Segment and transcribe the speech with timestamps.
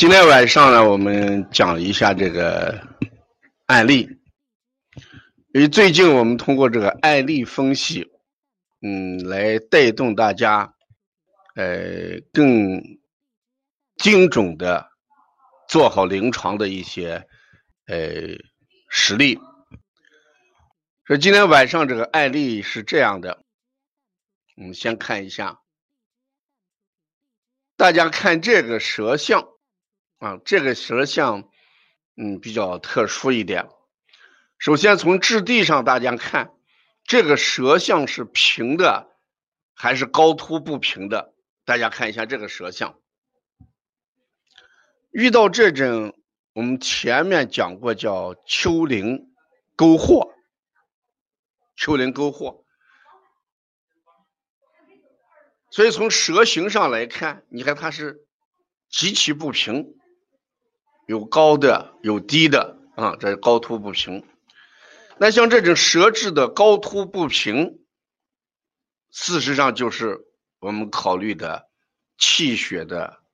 [0.00, 2.88] 今天晚上呢，我们讲一下这个
[3.66, 4.08] 案例。
[5.52, 8.10] 因为最近我们通过这个案例分析，
[8.80, 10.74] 嗯，来带动大家，
[11.54, 12.82] 呃，更
[13.96, 14.90] 精准的
[15.68, 17.28] 做好临床的一些
[17.84, 17.98] 呃
[18.88, 19.38] 实例。
[21.04, 23.44] 说今天晚上这个案例是这样的，
[24.56, 25.60] 我们先看一下，
[27.76, 29.46] 大家看这个舌象。
[30.20, 31.48] 啊，这个舌象，
[32.14, 33.70] 嗯，比较特殊一点。
[34.58, 36.52] 首先从质地上，大家看
[37.04, 39.16] 这个舌象是平的
[39.74, 41.32] 还是高凸不平的？
[41.64, 43.00] 大家看一下这个舌象。
[45.10, 46.14] 遇到这种，
[46.52, 49.32] 我们前面讲过叫丘陵
[49.74, 50.34] 沟壑，
[51.76, 52.66] 丘陵沟壑。
[55.70, 58.26] 所以从舌形上来看，你看它是
[58.90, 59.96] 极其不平。
[61.10, 64.24] 有高的，有低的，啊，这是高凸不平。
[65.18, 67.80] 那像这种舌质的高凸不平，
[69.10, 70.20] 事实上就是
[70.60, 71.68] 我们考虑的
[72.16, 73.24] 气血的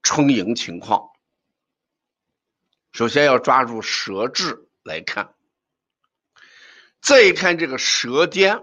[0.00, 1.08] 充盈情况。
[2.92, 5.34] 首先要抓住舌质来看，
[7.00, 8.62] 再一看这个舌尖，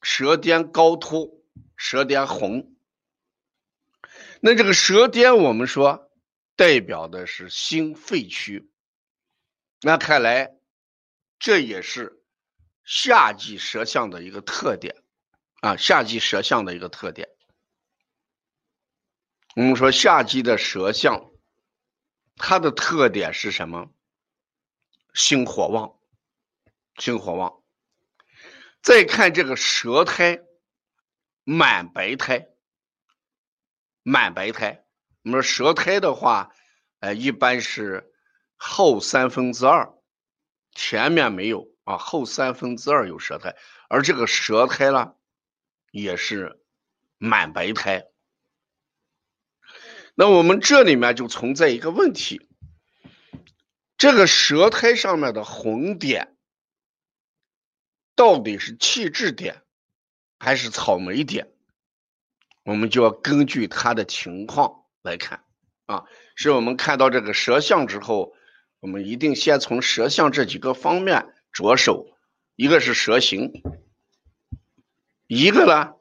[0.00, 1.44] 舌尖高凸，
[1.76, 2.74] 舌尖红。
[4.40, 6.10] 那这个舌尖，我们说。
[6.56, 8.70] 代表的是心肺区，
[9.80, 10.54] 那看来
[11.38, 12.22] 这也是
[12.84, 15.02] 夏季舌象的一个特点
[15.60, 17.28] 啊，夏季舌象的一个特点。
[19.56, 21.32] 我们说夏季的舌象，
[22.36, 23.92] 它的特点是什么？
[25.12, 25.98] 心火旺，
[26.98, 27.62] 心火旺。
[28.82, 30.42] 再看这个舌苔，
[31.44, 32.48] 满白苔，
[34.02, 34.83] 满白苔。
[35.24, 36.54] 我们说舌苔的话，
[37.00, 38.12] 呃，一般是
[38.56, 39.94] 后三分之二，
[40.74, 43.56] 前面没有啊，后三分之二有舌苔，
[43.88, 45.14] 而这个舌苔呢，
[45.90, 46.60] 也是
[47.16, 48.06] 满白苔。
[50.14, 52.46] 那我们这里面就存在一个问题，
[53.96, 56.36] 这个舌苔上面的红点，
[58.14, 59.62] 到底是气滞点
[60.38, 61.50] 还是草莓点？
[62.62, 64.83] 我们就要根据它的情况。
[65.04, 65.44] 来看
[65.84, 66.04] 啊，
[66.34, 68.34] 是我们看到这个舌象之后，
[68.80, 72.10] 我们一定先从舌象这几个方面着手。
[72.56, 73.52] 一个是舌形，
[75.26, 75.94] 一个呢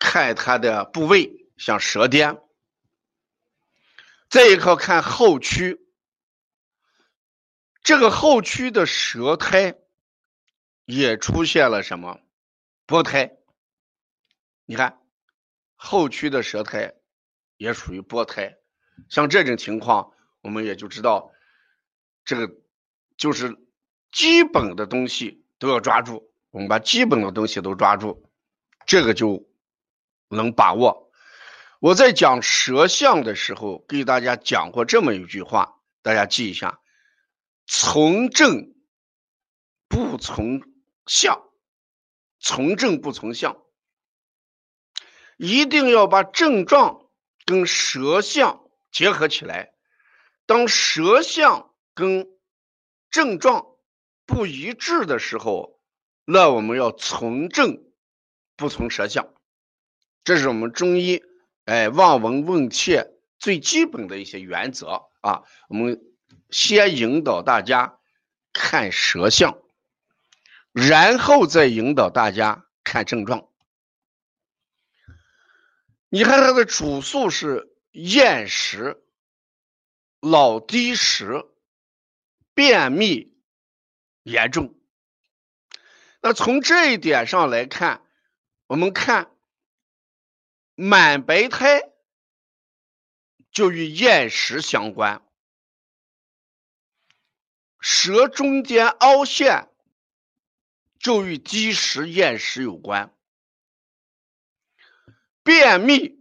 [0.00, 2.40] 看它的部位，像舌尖。
[4.28, 5.80] 再一个看后区，
[7.82, 9.78] 这个后区的舌苔
[10.84, 12.20] 也出现了什么
[12.86, 13.36] 薄苔？
[14.64, 15.00] 你看
[15.76, 16.97] 后区的舌苔。
[17.58, 18.56] 也属于薄胎，
[19.10, 21.30] 像这种情况，我们也就知道，
[22.24, 22.54] 这个
[23.16, 23.58] 就是
[24.10, 26.32] 基本的东西都要抓住。
[26.50, 28.30] 我们把基本的东西都抓住，
[28.86, 29.46] 这个就
[30.28, 31.12] 能把握。
[31.80, 36.80] 我在讲舌象的时候，给大家讲过这么一句话，大家记一下：
[37.66, 38.74] 从正
[39.88, 40.62] 不从
[41.06, 41.42] 相，
[42.40, 43.62] 从正不从相，
[45.36, 47.07] 一定要把症状。
[47.48, 48.60] 跟舌象
[48.92, 49.72] 结合起来，
[50.44, 52.28] 当舌象跟
[53.10, 53.64] 症状
[54.26, 55.80] 不一致的时候，
[56.26, 57.82] 那我们要从症
[58.54, 59.32] 不从舌象，
[60.24, 61.22] 这是我们中医
[61.64, 65.44] 哎望闻问切最基本的一些原则啊。
[65.70, 66.02] 我们
[66.50, 67.98] 先引导大家
[68.52, 69.56] 看舌象，
[70.72, 73.48] 然后再引导大家看症状。
[76.10, 79.02] 你看它的主诉是厌食、
[80.20, 81.44] 老低食、
[82.54, 83.36] 便秘
[84.22, 84.74] 严重。
[86.20, 88.02] 那从这一点上来看，
[88.66, 89.30] 我们看
[90.74, 91.90] 满白苔
[93.50, 95.22] 就与厌食相关，
[97.80, 99.68] 舌中间凹陷
[100.98, 103.14] 就与积食厌食有关。
[105.48, 106.20] 便秘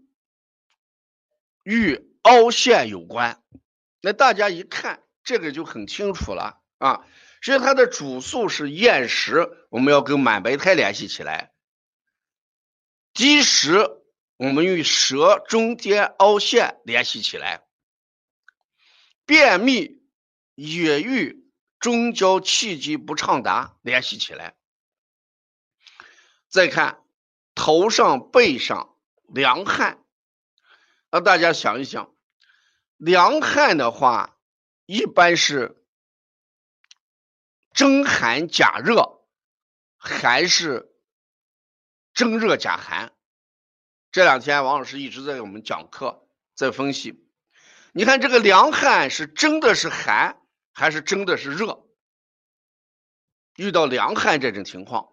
[1.65, 3.43] 与凹陷有关，
[3.99, 7.05] 那大家一看这个就很清楚了啊。
[7.41, 11.51] 所以它的主诉是厌食，我们要跟满白苔联系起来；
[13.13, 14.01] 积食，
[14.37, 17.63] 我们与舌中间凹陷联系起来；
[19.25, 20.01] 便秘
[20.55, 21.51] 也与
[21.81, 24.55] 中焦气机不畅达联系起来。
[26.47, 27.03] 再看
[27.55, 28.93] 头上、背上。
[29.27, 30.03] 凉汗，
[31.11, 32.15] 那大家想一想，
[32.97, 34.39] 凉汗的话，
[34.85, 35.83] 一般是
[37.73, 39.27] 蒸寒假热，
[39.97, 40.91] 还是
[42.13, 43.13] 蒸热假寒？
[44.11, 47.23] 这两天王老师一直在给我们讲课，在分析。
[47.91, 50.41] 你看这个凉汗是蒸的是寒，
[50.73, 51.85] 还是蒸的是热？
[53.55, 55.11] 遇到凉汗这种情况，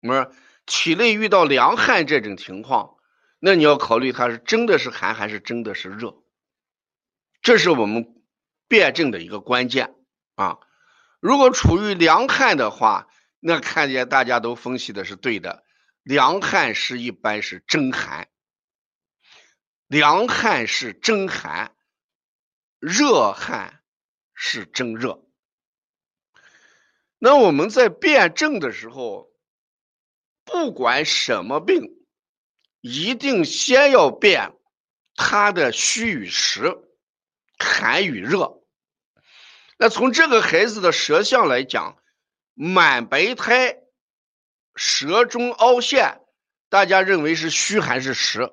[0.00, 0.34] 我们说
[0.66, 2.96] 体内遇到凉汗这种情况，
[3.38, 6.22] 那你要考虑它是蒸的是寒还是蒸的是热，
[7.42, 8.14] 这是我们
[8.68, 9.94] 辩证的一个关键
[10.36, 10.58] 啊。
[11.20, 13.08] 如果处于凉汗的话，
[13.40, 15.64] 那看见大家都分析的是对的，
[16.02, 18.28] 凉汗是一般是蒸寒，
[19.88, 21.74] 凉汗是蒸寒，
[22.78, 23.82] 热汗
[24.34, 25.24] 是蒸热。
[27.18, 29.31] 那我们在辩证的时候，
[30.44, 32.04] 不管什么病，
[32.80, 34.52] 一定先要辨
[35.14, 36.76] 它的虚与实、
[37.58, 38.60] 寒与热。
[39.78, 41.96] 那从这个孩子的舌象来讲，
[42.54, 43.78] 满白苔、
[44.74, 46.20] 舌中凹陷，
[46.68, 48.52] 大家认为是虚还是实？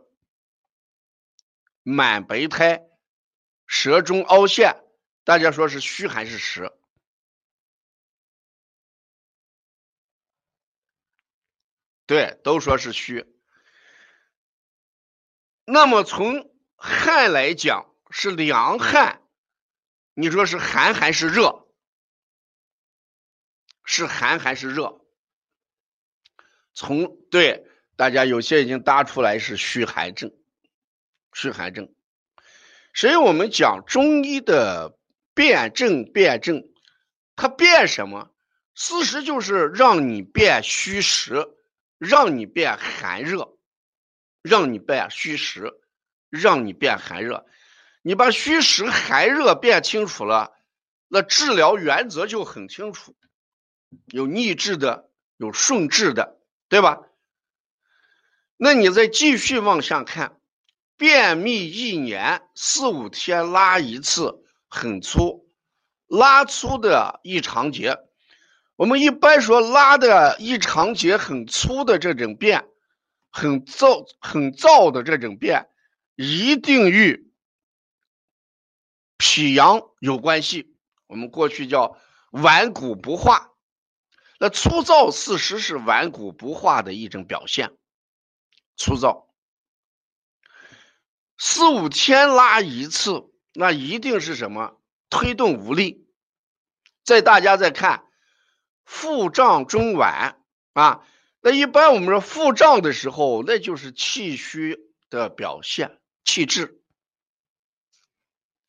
[1.84, 2.84] 满白苔、
[3.66, 4.84] 舌中凹陷，
[5.24, 6.72] 大家说是虚还是实？
[12.10, 13.28] 对，都说是虚。
[15.64, 19.22] 那么从汗来讲是凉汗，
[20.16, 21.68] 你说是寒还是热？
[23.84, 25.06] 是寒还是热？
[26.74, 30.34] 从对大家有些已经答出来是虚寒症，
[31.32, 31.94] 虚寒症。
[32.96, 34.98] 所以我们讲中医的
[35.36, 36.64] 辨证，辨证，
[37.36, 38.32] 它辨什么？
[38.74, 41.56] 事实就是让你辨虚实。
[42.00, 43.58] 让你变寒热，
[44.42, 45.74] 让你变虚实，
[46.30, 47.46] 让你变寒热。
[48.02, 50.56] 你把虚实寒热变清楚了，
[51.10, 53.16] 那治疗原则就很清楚，
[54.08, 57.02] 有逆治的，有顺治的，对吧？
[58.56, 60.40] 那你再继续往下看，
[60.96, 65.50] 便秘一年四五天拉一次，很粗，
[66.08, 67.98] 拉粗的异常节。
[68.80, 72.66] 我们一般说拉的异常节很粗的这种便，
[73.30, 75.68] 很燥很燥的这种便，
[76.16, 77.30] 一定与
[79.18, 80.78] 脾阳有关系。
[81.08, 81.98] 我们过去叫
[82.32, 83.52] 顽固不化，
[84.40, 87.74] 那粗糙事实是顽固不化的一种表现。
[88.78, 89.28] 粗糙，
[91.38, 94.80] 四五天拉一次，那一定是什么？
[95.10, 96.08] 推动无力。
[97.04, 98.06] 在大家再看。
[98.90, 100.34] 腹胀中脘
[100.74, 101.06] 啊，
[101.42, 104.80] 那一般我们说腹胀的时候，那就是气虚
[105.12, 106.82] 的表现，气滞，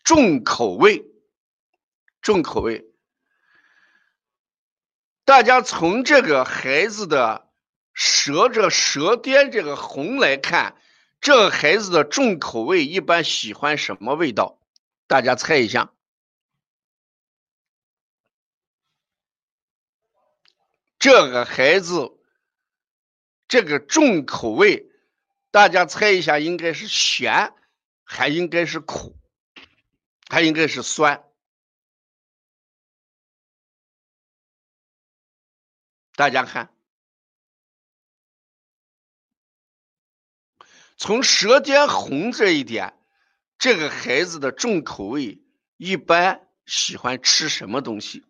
[0.05, 1.07] 重口味，
[2.21, 2.85] 重口味。
[5.25, 7.49] 大家从这个孩子的
[7.95, 10.77] 舌这舌尖这个红来看，
[11.23, 14.61] 这个孩子的重口味一般喜欢什么味道？
[15.07, 15.91] 大家猜一下。
[21.01, 22.13] 这个孩子，
[23.49, 24.87] 这个重口味，
[25.51, 27.55] 大家猜一下，应该是咸，
[28.05, 29.17] 还应该是苦，
[30.29, 31.25] 还应该是酸？
[36.17, 36.71] 大家看，
[40.99, 42.95] 从舌尖红这一点，
[43.57, 45.43] 这个孩子的重口味
[45.79, 48.27] 一般喜欢吃什么东西？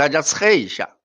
[0.00, 0.96] 大家猜一下，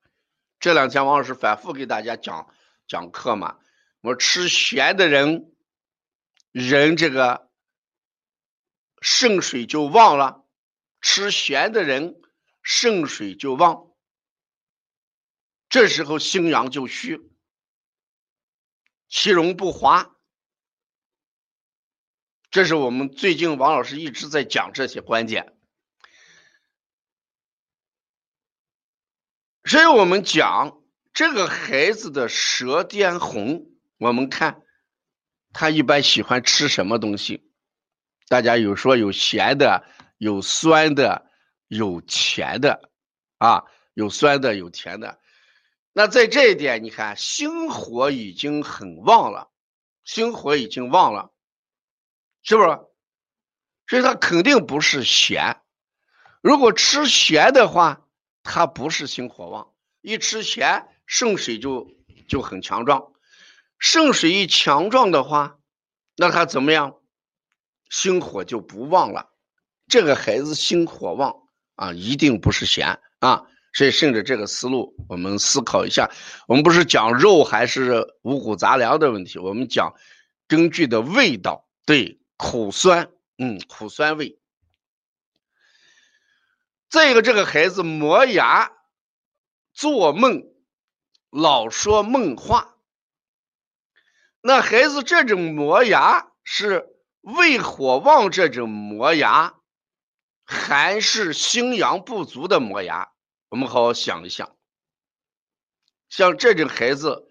[0.58, 2.50] 这两天王老师反复给大家讲
[2.88, 3.58] 讲课嘛。
[4.00, 5.52] 我吃咸的人，
[6.50, 7.50] 人这个
[9.02, 10.46] 肾水就旺了；
[11.02, 12.18] 吃咸的人，
[12.62, 13.92] 肾水就旺。
[15.68, 17.20] 这时候心阳就虚，
[19.08, 20.16] 其容不滑。
[22.48, 25.55] 这是我们最近王老师一直在讲这些观点。
[29.68, 30.80] 所以我们讲
[31.12, 33.66] 这个孩子的舌尖红，
[33.98, 34.62] 我们看
[35.52, 37.50] 他一般喜欢吃什么东西？
[38.28, 39.84] 大家有说有咸的，
[40.18, 41.26] 有酸的，
[41.66, 42.90] 有甜的，
[43.38, 45.18] 啊，有酸的，有甜的。
[45.92, 49.50] 那在这一点，你看心火已经很旺了，
[50.04, 51.32] 心火已经旺了，
[52.44, 52.68] 是不是？
[53.88, 55.60] 所以他肯定不是咸。
[56.40, 58.05] 如果吃咸的话。
[58.46, 59.68] 他不是心火旺，
[60.00, 61.88] 一吃咸肾水就
[62.28, 63.12] 就很强壮，
[63.78, 65.58] 肾水一强壮的话，
[66.16, 66.94] 那他怎么样？
[67.90, 69.30] 心火就不旺了。
[69.88, 71.34] 这个孩子心火旺
[71.74, 73.44] 啊，一定不是咸啊。
[73.72, 76.10] 所以顺着这个思路，我们思考一下，
[76.48, 79.94] 我们不是讲肉还是五谷杂粮的问题，我们讲
[80.48, 84.38] 根据的味道，对，苦酸，嗯，苦酸味。
[86.96, 88.72] 再一个，这个孩子磨牙、
[89.74, 90.44] 做梦，
[91.28, 92.78] 老说梦话。
[94.40, 96.88] 那孩子这种磨牙是
[97.20, 99.56] 胃火旺这种磨牙，
[100.46, 103.12] 还是心阳不足的磨牙？
[103.50, 104.56] 我们好好想一想。
[106.08, 107.28] 像这种孩子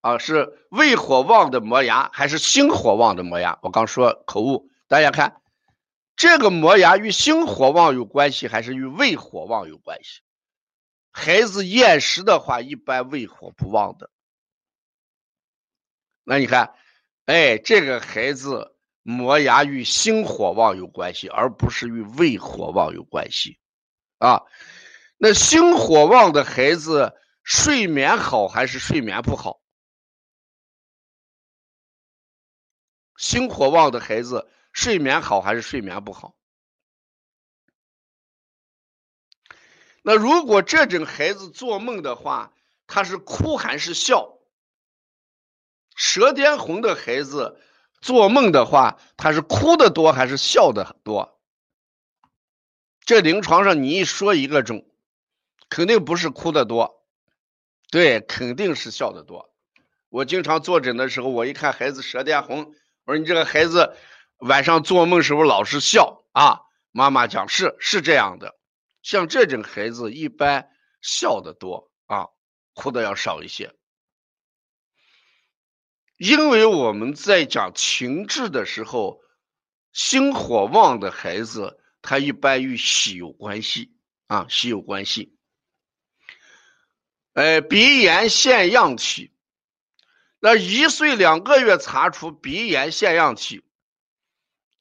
[0.00, 3.58] 啊，是胃火旺的磨牙，还是心火旺的磨牙？
[3.60, 5.41] 我刚说口误，大家看。
[6.14, 10.20] 这个磨牙与心火旺有关系，还是与胃火旺有关系？
[11.10, 14.10] 孩子厌食的话，一般胃火不旺的。
[16.22, 16.74] 那你看，
[17.24, 23.58] 哎，这个孩子磨牙与心火旺有关系，而不是与胃火旺有关系
[24.18, 24.42] 啊。
[25.16, 29.60] 那心火旺的孩子睡眠好还是睡眠不好？
[33.16, 34.48] 心火旺的孩子。
[34.72, 36.34] 睡眠好还是睡眠不好？
[40.02, 42.52] 那如果这种孩子做梦的话，
[42.88, 44.38] 他是哭还是笑？
[45.94, 47.60] 舌尖红的孩子
[48.00, 51.38] 做梦的话，他是哭的多还是笑的多？
[53.04, 54.90] 这临床上你一说一个中，
[55.68, 57.04] 肯定不是哭的多，
[57.90, 59.54] 对，肯定是笑的多。
[60.08, 62.74] 我经常坐诊的时候，我一看孩子舌尖红，
[63.04, 63.94] 我说你这个孩子。
[64.42, 68.58] 晚上做梦时候老是笑啊，妈妈讲是是这样的，
[69.00, 70.68] 像这种孩子一般
[71.00, 72.26] 笑的多啊，
[72.74, 73.72] 哭的要少一些。
[76.16, 79.20] 因为我们在讲情志的时候，
[79.92, 83.94] 心火旺的孩子，他一般与喜有关系
[84.26, 85.36] 啊，喜有关系。
[87.34, 89.32] 哎，鼻炎现样体，
[90.40, 93.62] 那一岁两个月查出鼻炎现样体。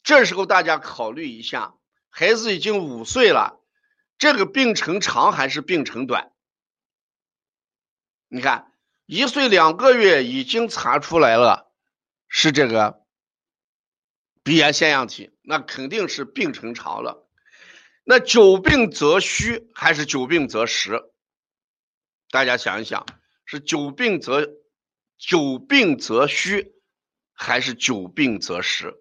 [0.03, 1.75] 这时候大家考虑一下，
[2.09, 3.59] 孩子已经五岁了，
[4.17, 6.31] 这个病程长还是病程短？
[8.27, 8.71] 你看，
[9.05, 11.71] 一岁两个月已经查出来了，
[12.27, 13.05] 是这个
[14.41, 17.27] 鼻炎腺样体，那肯定是病程长了。
[18.03, 21.03] 那久病则虚还是久病则实？
[22.29, 23.05] 大家想一想，
[23.45, 24.47] 是久病则
[25.17, 26.73] 久病则虚，
[27.33, 28.97] 还是久病则实？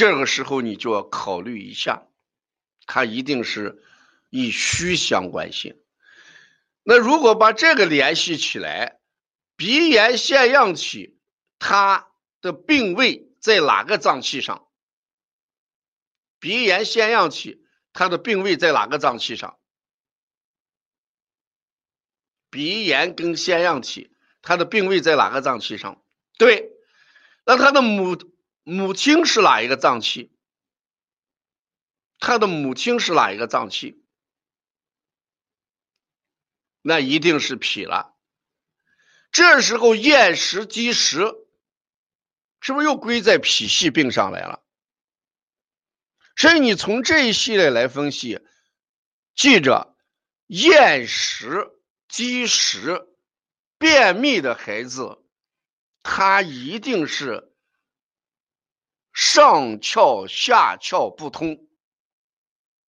[0.00, 2.06] 这个时候你就要考虑一下，
[2.86, 3.84] 它一定是
[4.30, 5.78] 以虚相关性。
[6.82, 8.98] 那如果把这个联系起来，
[9.56, 11.18] 鼻炎腺样体
[11.58, 12.08] 它
[12.40, 14.66] 的病位在哪个脏器上？
[16.38, 19.58] 鼻炎腺样体它的病位在哪个脏器上？
[22.48, 26.02] 鼻炎跟腺样体它的病位在哪个脏器上？
[26.38, 26.70] 对，
[27.44, 28.16] 那它的母。
[28.62, 30.30] 母亲是哪一个脏器？
[32.18, 34.04] 他的母亲是哪一个脏器？
[36.82, 38.14] 那一定是脾了。
[39.32, 41.34] 这时候厌食积食，
[42.60, 44.62] 是不是又归在脾系病上来了？
[46.36, 48.40] 所以你从这一系列来分析，
[49.34, 49.96] 记着，
[50.46, 51.70] 厌食
[52.08, 53.08] 积食、
[53.78, 55.22] 便秘的孩子，
[56.02, 57.49] 他一定是。
[59.12, 61.68] 上窍下窍不通，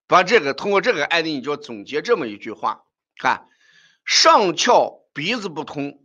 [0.08, 2.86] 把这个通过这个案例，你就总结这么一句话：
[3.16, 3.50] 看，
[4.06, 6.04] 上窍鼻子不通，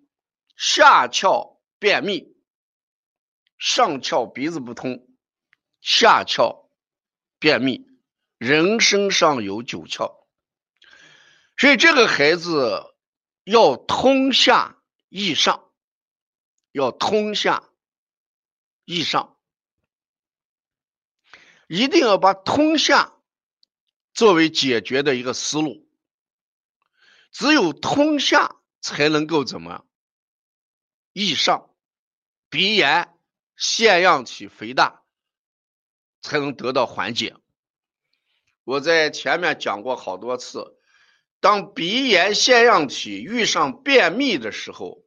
[0.57, 2.35] 下窍便秘。
[3.57, 5.09] 上窍鼻子不通，
[5.81, 6.69] 下窍
[7.39, 7.87] 便秘。
[8.37, 10.27] 人身上有九窍，
[11.57, 12.95] 所以这个孩子
[13.45, 15.71] 要通下益上，
[16.73, 17.71] 要通下
[18.85, 19.34] 益上。
[21.75, 23.13] 一定要把通下
[24.13, 25.89] 作为解决的一个思路，
[27.33, 29.85] 只有通下才能够怎么
[31.13, 31.75] 易上，
[32.49, 33.13] 鼻炎
[33.57, 35.03] 腺样体肥大
[36.23, 37.35] 才能得到缓解。
[38.63, 40.79] 我在前面讲过好多次，
[41.41, 45.03] 当鼻炎腺样体遇上便秘的时候，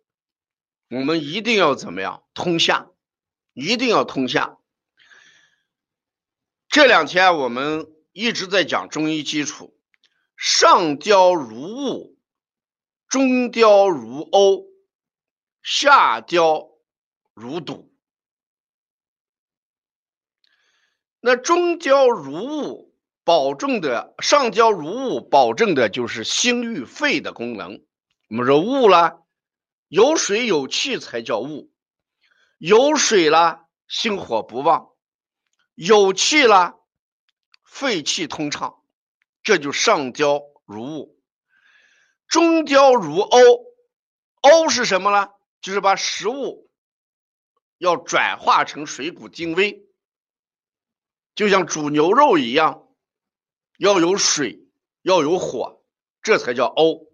[0.90, 2.92] 我们一定要怎么样通下，
[3.54, 4.57] 一定要通下。
[6.78, 9.76] 这两天我们一直在讲中医基础，
[10.36, 12.20] 上焦如雾，
[13.08, 14.68] 中焦如欧，
[15.64, 16.70] 下焦
[17.34, 17.92] 如堵。
[21.20, 22.94] 那中焦如雾，
[23.24, 27.84] 保证的上焦如雾，保证的就是心与肺的功能。
[28.30, 29.26] 我们说雾了，
[29.88, 31.72] 有水有气才叫雾，
[32.60, 34.94] 有水了，心火不旺；
[35.78, 36.80] 有气了，
[37.64, 38.82] 肺气通畅。
[39.44, 41.22] 这就上焦如雾，
[42.28, 43.40] 中焦如欧。
[44.42, 45.30] 欧是什么呢？
[45.62, 46.72] 就是把食物
[47.78, 49.88] 要转化成水谷精微。
[51.36, 52.88] 就像煮牛肉一样，
[53.78, 54.68] 要有水，
[55.04, 55.86] 要有火，
[56.24, 57.06] 这才叫欧。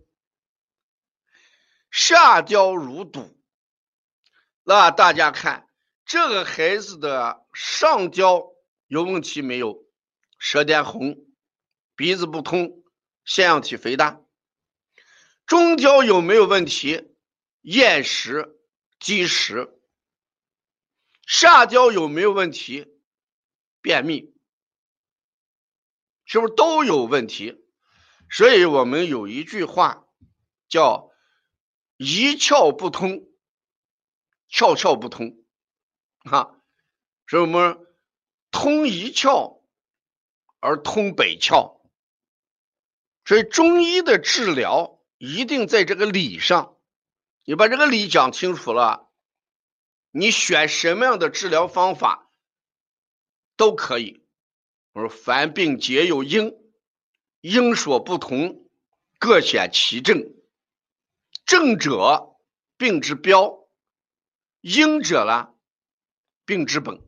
[1.92, 3.38] 下焦如堵，
[4.64, 5.68] 那大家看
[6.06, 8.53] 这个孩子的上焦
[8.94, 9.88] 有问题没有？
[10.38, 11.18] 舌尖红，
[11.96, 12.84] 鼻子不通，
[13.26, 14.22] 腺样体肥大。
[15.48, 17.16] 中焦有没有问题？
[17.62, 18.56] 厌食、
[19.00, 19.82] 积食。
[21.26, 22.86] 下焦有没有问题？
[23.82, 24.32] 便秘
[26.26, 27.66] 是不是都有问题？
[28.30, 30.06] 所以我们有一句话
[30.70, 31.10] 叫
[31.98, 33.28] “一窍不通，
[34.52, 35.44] 窍窍不通”，
[36.30, 36.62] 啊，
[37.26, 37.83] 所以我们
[38.54, 39.60] 通一窍
[40.62, 41.82] 而通百窍。
[43.26, 46.78] 所以中医的治疗一定在这个理上，
[47.44, 49.10] 你把这个理讲清楚了，
[50.12, 52.30] 你选什么样的治疗方法？
[53.56, 54.26] 都可以。
[54.94, 56.56] 我说：“凡病皆有因，
[57.42, 58.70] 因所不同，
[59.20, 60.34] 各显其症。
[61.46, 62.36] 症者，
[62.78, 63.68] 病之标；
[64.62, 65.54] 因者呢，
[66.46, 67.02] 病之本。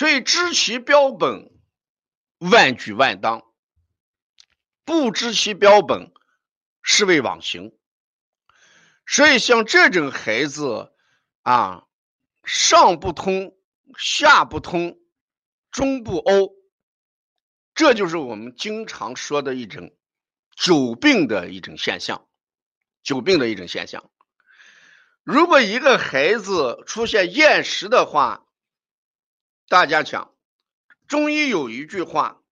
[0.00, 1.50] 所以知其标本，
[2.38, 3.42] 万举万当；
[4.86, 6.10] 不知其标本，
[6.80, 7.76] 是谓妄行。
[9.06, 10.90] 所以像这种孩子
[11.42, 11.84] 啊，
[12.44, 13.54] 上不通，
[13.98, 14.98] 下不通。”
[15.70, 16.54] 中不欧，
[17.74, 19.94] 这就是我们经常说的一种
[20.56, 22.26] 久病的一种现象，
[23.02, 24.10] 久病的一种现象。
[25.24, 28.46] 如果一个孩子出现厌食的话，
[29.70, 30.34] 大家讲，
[31.06, 32.42] 中医有一句话：“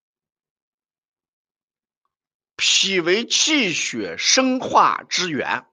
[2.55, 5.67] 脾为气血生化之源。”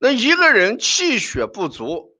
[0.00, 2.18] 那一个人气血不足，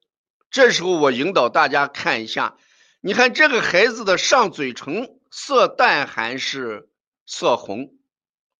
[0.50, 2.58] 这时候我引导大家看一下。
[3.00, 6.90] 你看这个孩子的上嘴唇色淡还是
[7.24, 7.94] 色红？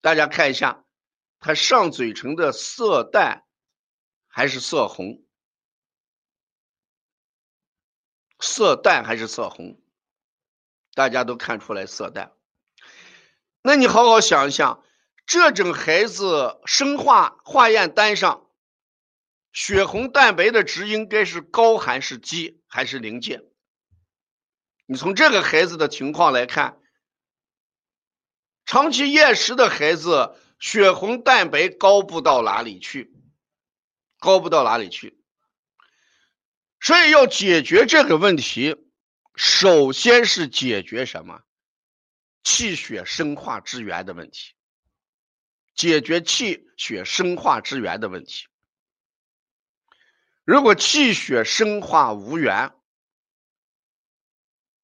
[0.01, 0.83] 大家看一下，
[1.41, 3.45] 他上嘴唇的色淡
[4.29, 5.23] 还是色红？
[8.43, 9.81] 色淡还是色红？
[10.95, 12.33] 大家都看出来色淡。
[13.63, 14.85] 那你好好想一想，
[15.25, 18.51] 这种孩子生化化验单上
[19.53, 23.43] 血红蛋白的值应该是高还是低还是临界？
[24.87, 26.81] 你从这个孩子的情况来看，
[28.67, 33.15] 长期厌食的孩子，血红蛋白高不到哪里去，
[34.19, 35.22] 高不到哪里去。
[36.83, 38.77] 所以要解决这个问题，
[39.37, 41.42] 首先是解决什么？
[42.42, 44.55] 气血生化之源的问题，
[45.77, 48.49] 解决气血生化之源的问题。
[50.45, 52.73] 如果气血生化无源，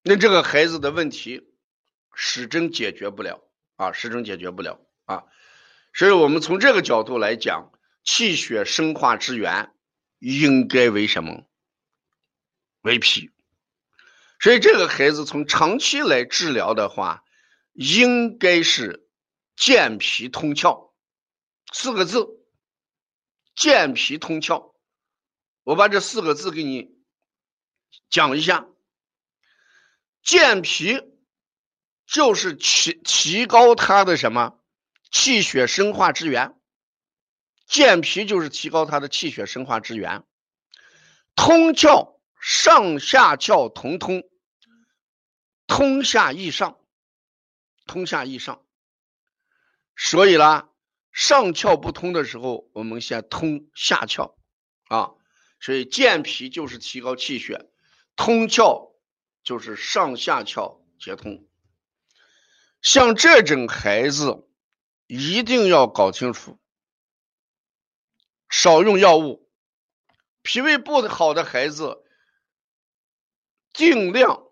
[0.03, 1.51] 那这个孩子的问题
[2.15, 3.43] 始终解决不了
[3.75, 5.25] 啊，始终解决不了啊，
[5.93, 7.73] 所以我们从这个角度来讲，
[8.05, 9.75] 气血生化之源
[10.21, 11.45] 应该为什么？
[12.83, 13.31] 为脾。
[14.41, 17.25] 所以这个孩子从长期来治疗的话，
[17.73, 19.09] 应该是
[19.57, 20.93] 健脾通窍
[21.73, 22.27] 四个字，
[23.57, 24.75] 健脾通窍。
[25.65, 26.91] 我把这四个字给你
[28.09, 28.67] 讲一下。
[30.23, 31.01] 健脾
[32.07, 34.61] 就是提提高他的什么
[35.11, 36.55] 气血生化之源，
[37.67, 40.25] 健脾就是提高他的气血生化之源。
[41.35, 44.23] 通窍上下窍同通，
[45.67, 46.79] 通下益上，
[47.87, 48.65] 通下益上。
[49.97, 50.71] 所以啦，
[51.13, 54.35] 上窍不通的时候，我们先通下窍
[54.89, 55.13] 啊。
[55.61, 57.71] 所以健脾就是提高气血，
[58.17, 58.89] 通窍。
[59.45, 61.47] 就是上下窍接通，
[62.83, 64.47] 像这种孩子
[65.07, 66.59] 一定要搞清楚，
[68.51, 69.49] 少用药物。
[70.43, 72.03] 脾胃不好的孩子，
[73.79, 74.43] 尽量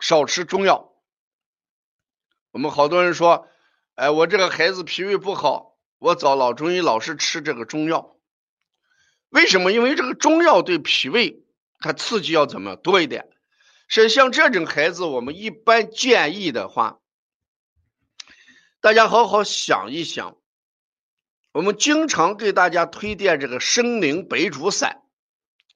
[0.00, 0.96] 少吃中药。
[2.50, 3.46] 我们好多人说，
[3.94, 8.16] 哎，我这个孩子脾胃不好，我找老中医老师吃这个中药。
[9.28, 9.70] 为什么？
[9.70, 11.44] 因为这个中药对脾胃
[11.78, 13.30] 它刺激要怎么多一点？
[13.86, 16.98] 是像这种孩子，我们一般建议的话，
[18.80, 20.36] 大家好好想一想。
[21.52, 25.04] 我们经常给大家推荐这个生灵白术散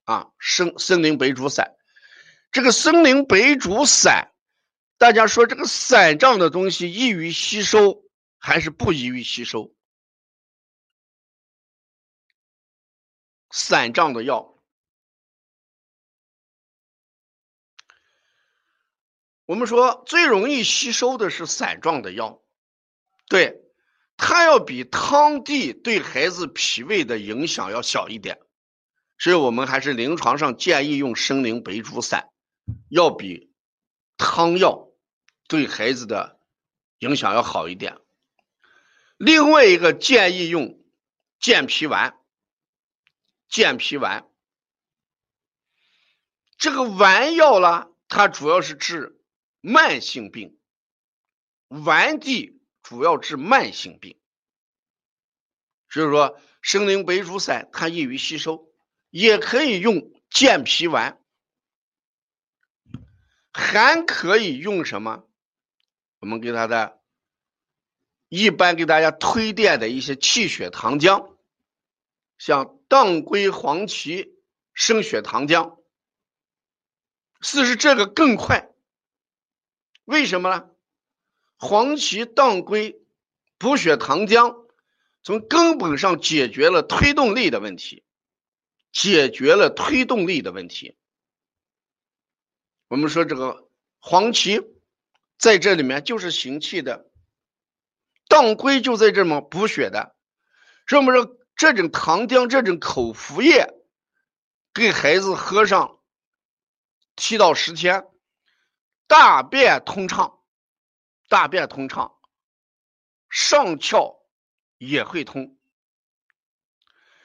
[0.03, 1.76] 啊，生生灵白术散。
[2.57, 4.33] 这个生灵白术散，
[4.97, 8.03] 大家说这个散状的东西易于吸收
[8.39, 9.75] 还是不易于吸收？
[13.51, 14.59] 散胀的药，
[19.45, 22.41] 我们说最容易吸收的是散状的药，
[23.29, 23.61] 对，
[24.17, 28.41] 它要比汤地对孩子脾胃的影响要小一点，
[29.19, 32.31] 所以我们还是临床上建议用生灵白术散，
[32.89, 33.53] 要比
[34.17, 34.89] 汤药
[35.49, 36.41] 对孩子的
[36.99, 37.99] 影响要好一点。
[39.17, 40.83] 另外一个建议用
[41.39, 42.19] 健脾丸。
[43.49, 44.29] 健脾丸，
[46.59, 49.23] 这个丸药呢，它主要是治
[49.61, 50.59] 慢性病，
[51.69, 54.19] 丸剂主要治慢性病。
[55.89, 58.69] 所以说，生灵白术散它易于吸收，
[59.11, 61.23] 也可以用健脾丸，
[63.59, 65.25] 还可以用什么？
[66.19, 67.01] 我们给他的，
[68.29, 71.35] 一般给大家推荐的一些气血糖浆。
[72.37, 74.39] 像当归、黄芪、
[74.75, 75.79] 生血糖浆，
[77.41, 78.69] 四是这个更快。
[80.05, 80.69] 为什么呢？
[81.57, 83.01] 黄芪、当归、
[83.57, 84.67] 补血糖浆，
[85.23, 88.05] 从根本上解决了推动力的问题，
[88.93, 90.95] 解决了推动力的问题。
[92.89, 93.69] 我们说这个
[93.99, 94.63] 黄芪
[95.39, 97.11] 在这里面就是行气的，
[98.29, 100.17] 当归就在这么补血的，
[100.87, 101.19] 是不是？
[101.57, 103.67] 这种糖浆，这种口服液，
[104.75, 106.01] 给孩子喝上
[107.17, 108.07] 七到十天，
[109.07, 110.39] 大便通畅，
[111.31, 112.19] 大便通畅，
[113.31, 114.19] 上窍
[114.77, 115.57] 也会通。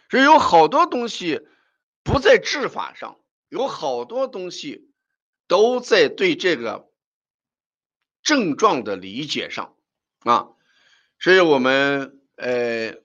[0.10, 1.46] 所以有好多东西
[2.02, 3.20] 不在治法上，
[3.50, 4.91] 有好多东西
[5.52, 6.90] 都在对这个
[8.24, 9.76] 症状的理解上
[10.20, 10.48] 啊。
[11.20, 12.96] 所以我们呃。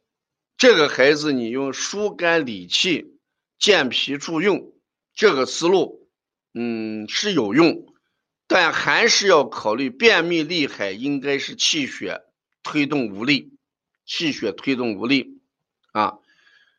[0.58, 3.18] 这个孩子，你用疏肝理气、
[3.58, 4.72] 健脾助运
[5.14, 6.08] 这个思路，
[6.54, 7.92] 嗯，是有用，
[8.46, 12.22] 但还是要考虑便秘厉害，应该是气血
[12.62, 13.52] 推动无力，
[14.06, 15.42] 气血推动无力
[15.92, 16.20] 啊。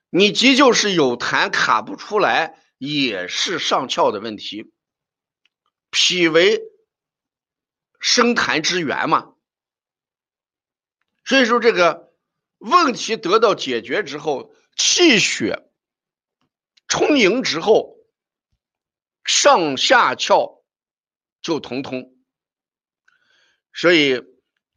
[0.10, 4.72] 你急救是有痰卡不出来，也是上窍的问题。
[6.00, 6.62] 脾为
[8.00, 9.34] 生痰之源嘛，
[11.26, 12.06] 所以说这个。
[12.60, 15.70] 问题得到解决之后，气血
[16.88, 17.98] 充盈之后，
[19.24, 20.64] 上下窍
[21.40, 22.18] 就通通。
[23.72, 24.24] 所以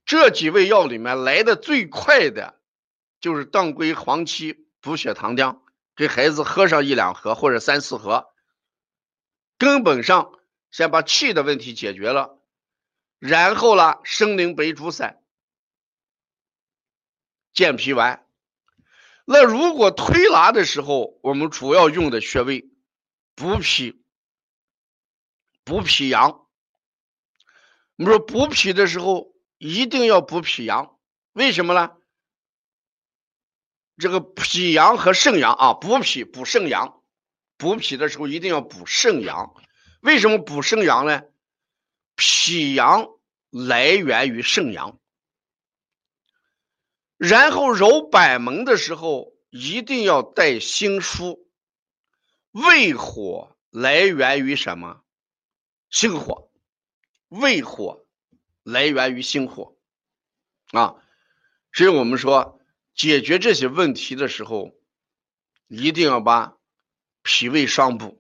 [0.04, 2.60] 这几味药里面来的最快的，
[3.18, 5.62] 就是当归、黄芪补血糖浆，
[5.96, 8.26] 给孩子喝上一两盒或者三四盒，
[9.56, 10.38] 根本上
[10.70, 12.38] 先把气的问题解决了，
[13.18, 15.22] 然后呢生灵白术散。
[17.52, 18.24] 健脾丸，
[19.24, 22.70] 那如果推拿的时候，我们主要用的穴位
[23.34, 24.02] 补脾、
[25.64, 26.46] 补脾阳。
[27.96, 30.96] 我们说补脾的时候一定要补脾阳，
[31.32, 31.96] 为什么呢？
[33.98, 37.02] 这个脾阳和肾阳啊，补脾补肾阳，
[37.58, 39.54] 补脾的时候一定要补肾阳。
[40.00, 41.22] 为什么补肾阳呢？
[42.16, 43.08] 脾阳
[43.50, 44.98] 来源于肾阳。
[47.16, 51.46] 然后揉板门的时候一定要带心疏，
[52.50, 55.02] 胃火来源于什么？
[55.90, 56.50] 心火，
[57.28, 58.06] 胃火
[58.62, 59.76] 来源于心火
[60.72, 60.96] 啊。
[61.72, 62.58] 所以我们说
[62.94, 64.74] 解决这些问题的时候，
[65.68, 66.56] 一定要把
[67.22, 68.19] 脾胃上补。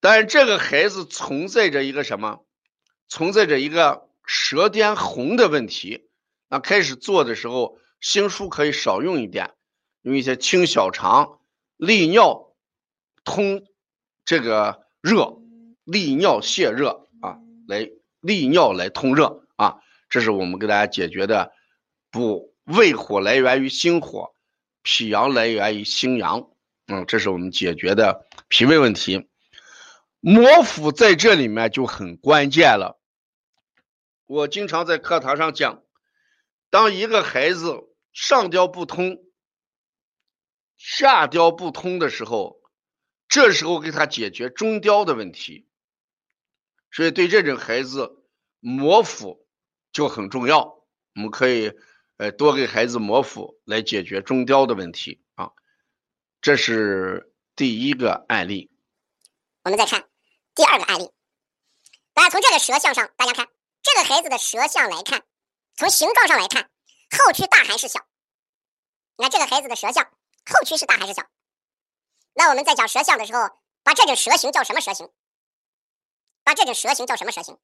[0.00, 2.44] 但是这个孩子存在着一个什么？
[3.08, 6.08] 存在着一个舌尖红的问题。
[6.48, 7.78] 那开始做的时候。
[8.00, 9.54] 心书可以少用一点，
[10.02, 11.40] 用一些清小肠、
[11.76, 12.54] 利尿、
[13.24, 13.66] 通
[14.24, 15.36] 这个热、
[15.82, 21.52] 利尿泻热啊，来利尿来通热啊，这是我们给大家解决的。
[22.12, 24.32] 补胃火来源于心火，
[24.84, 26.48] 脾阳来源于心阳，
[26.86, 29.26] 嗯，这是我们解决的脾胃问题。
[30.20, 33.00] 摩腹在这里面就很关键了。
[34.26, 35.82] 我经常在课堂上讲，
[36.70, 37.84] 当一个孩子。
[38.10, 39.22] 上雕不通、
[40.76, 42.60] 下雕不通的时候，
[43.28, 45.68] 这时候给他解决中雕的问题。
[46.90, 48.24] 所以对这种孩子，
[48.58, 49.46] 摩腹
[49.92, 50.84] 就很重要。
[51.14, 51.74] 我们可以
[52.16, 55.52] 呃多给孩子摩腹来解决中雕的问题啊。
[56.40, 58.72] 这是第一个案例。
[59.62, 60.07] 我们再看
[60.58, 61.12] 第二个案例。
[62.14, 63.46] 大家从这个舌象上，大家看
[63.80, 65.24] 这个孩子的舌象来看，
[65.76, 66.68] 从形状上来看，
[67.16, 68.04] 后区大还是小？
[69.16, 70.04] 你看这个孩子的舌象，
[70.50, 71.22] 后区是大还是小？
[72.32, 75.08] 那我们在讲舌象的时候，把这种舌形叫什么舌形？
[76.42, 77.56] 把这种舌形叫什么舌形？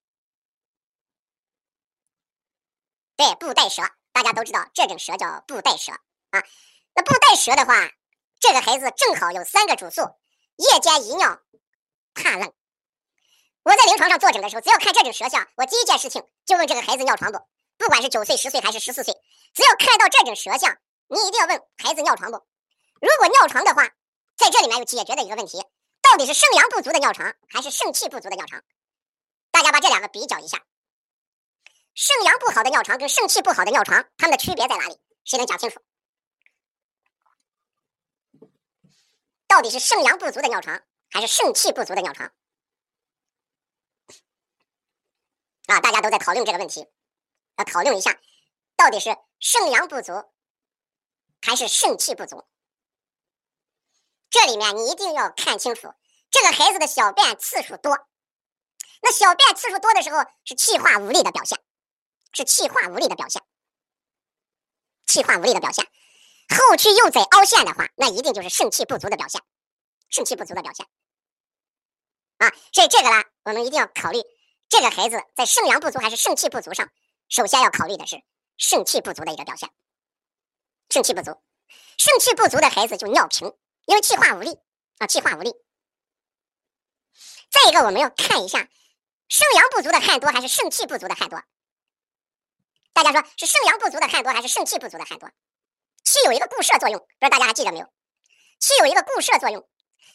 [3.16, 5.90] 对，布袋舌，大家都知道这种舌叫布袋舌
[6.30, 6.44] 啊。
[6.94, 7.90] 那布袋舌的话，
[8.38, 10.02] 这个孩子正好有三个主诉：
[10.58, 11.42] 夜间遗尿、
[12.14, 12.54] 怕冷。
[13.64, 17.38] 我在临床上坐诊的时候，只要看这种舌象，我第一件事情就问这个孩子尿床不？
[17.76, 19.14] 不管是九岁、十岁还是十四岁，
[19.54, 22.36] 只要看到这种舌象，你一定要问孩子尿床不？
[23.00, 23.88] 如果尿床的话，
[24.36, 25.64] 在这里面有解决的一个问题。
[26.02, 28.62] 到底是肾阳不足的尿床，还是肾气不足的尿床？
[29.50, 30.62] 大家把这两个比较一下，
[31.94, 34.98] 肾阳不好的尿床跟肾气不好的尿床，它们的区别在哪里？
[35.24, 35.80] 谁能讲清楚？
[39.48, 42.30] 到底是肾阳不足的尿床，还是肾气不足的尿床？
[45.66, 46.86] 啊，大家都在讨论这个问题，
[47.56, 48.20] 要讨论一下，
[48.76, 50.12] 到底是肾阳不足，
[51.40, 52.44] 还是肾气不足？
[54.30, 55.94] 这里面你一定要看清楚，
[56.30, 58.06] 这个孩子的小便次数多，
[59.00, 61.58] 那小便次数多的时候是气化无力的表现，
[62.32, 63.42] 是气化无力的表现，
[65.06, 65.86] 气化无力的表现。
[66.48, 69.40] 后区又在凹陷的话，那一定就是肾气不足的表现，
[70.10, 70.86] 肾气不足的表现。
[72.36, 74.18] 啊，所以这个呢，我们一定要考虑
[74.68, 76.90] 这个孩子在肾阳不足还是肾气不足上，
[77.28, 78.22] 首先要考虑的是
[78.56, 79.70] 肾气不足的一个表现，
[80.90, 81.42] 肾气不足，
[81.96, 83.52] 肾气不足的孩子就尿频。
[83.86, 84.58] 因为气化无力
[84.96, 85.52] 啊，气化无力。
[87.50, 88.66] 再一个，我们要看一下
[89.28, 91.42] 肾阳不足的汗多还是肾气不足的汗多。
[92.94, 95.30] 大家说是肾阳不足的汗多还是肾气不足的汗多？
[96.02, 97.92] 气有一个固摄作用，不知道大家还记得没有？
[98.58, 99.60] 气有一个固摄作用，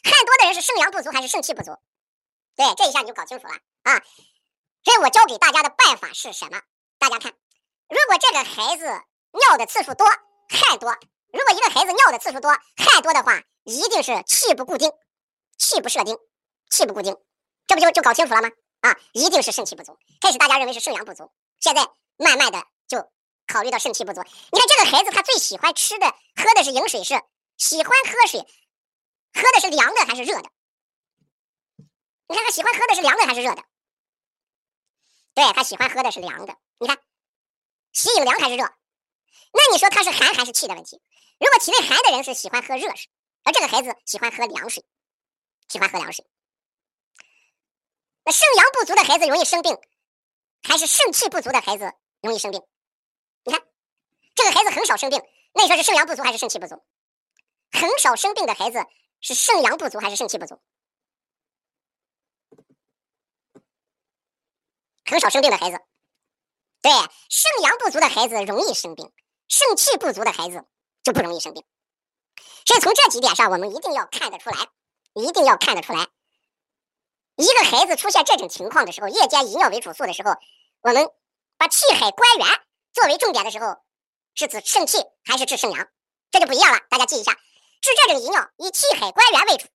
[0.02, 1.70] 汗多的人是肾阳不足还是肾气不足？
[2.56, 4.02] 对，这一下你就搞清楚了啊。
[4.84, 6.60] 所以我教给大家的办法是什么？
[6.98, 7.32] 大家看，
[7.88, 8.84] 如果这个孩子
[9.32, 10.06] 尿的次数多，
[10.48, 10.96] 汗多。
[11.32, 14.90] 如果一个孩子尿的次数多、汗多的话，一定是气不固定，
[15.58, 16.18] 气不摄精，
[16.70, 17.16] 气不固定，
[17.66, 18.50] 这不就就搞清楚了吗？
[18.80, 19.96] 啊，一定是肾气不足。
[20.20, 22.98] 开始大家认为是肾阳不足，现在慢慢的就
[23.46, 24.22] 考虑到肾气不足。
[24.50, 27.22] 你看这个孩子，他最喜欢吃的、喝的是饮水，是
[27.58, 28.40] 喜欢喝水，
[29.34, 30.50] 喝的是凉的还是热的？
[32.26, 33.62] 你看他喜欢喝的是凉的还是热的？
[35.34, 36.56] 对他喜欢喝的是凉的。
[36.78, 36.98] 你看，
[37.92, 38.64] 喜饮凉还是热？
[39.52, 41.00] 那你说他是寒还是气的问题？
[41.38, 43.10] 如果体内寒的人是喜欢喝热水，
[43.42, 44.84] 而这个孩子喜欢喝凉水，
[45.68, 46.24] 喜欢喝凉水，
[48.24, 49.76] 那肾阳不足的孩子容易生病，
[50.62, 52.62] 还是肾气不足的孩子容易生病？
[53.44, 53.62] 你看，
[54.34, 55.20] 这个孩子很少生病，
[55.54, 56.82] 那你说是肾阳不足还是肾气不足？
[57.72, 58.84] 很少生病的孩子
[59.20, 60.60] 是肾阳不足还是肾气不足？
[65.10, 65.80] 很少生病的孩子，
[66.80, 66.92] 对，
[67.28, 69.12] 肾阳不足的孩子容易生病。
[69.48, 70.64] 肾气不足的孩子
[71.02, 71.64] 就不容易生病，
[72.64, 74.68] 所以从这几点上，我们一定要看得出来，
[75.14, 76.06] 一定要看得出来，
[77.34, 80.36] 一个孩子出现这种情况的时候，夜间遗尿为主诉的时候，
[80.82, 81.10] 我们
[81.58, 82.46] 把气海关元
[82.92, 83.78] 作为重点的时候，
[84.36, 85.88] 是指肾气还是治肾阳？
[86.30, 89.66] 这就不一样了，大家记一下，治这种遗尿以气海关元为主，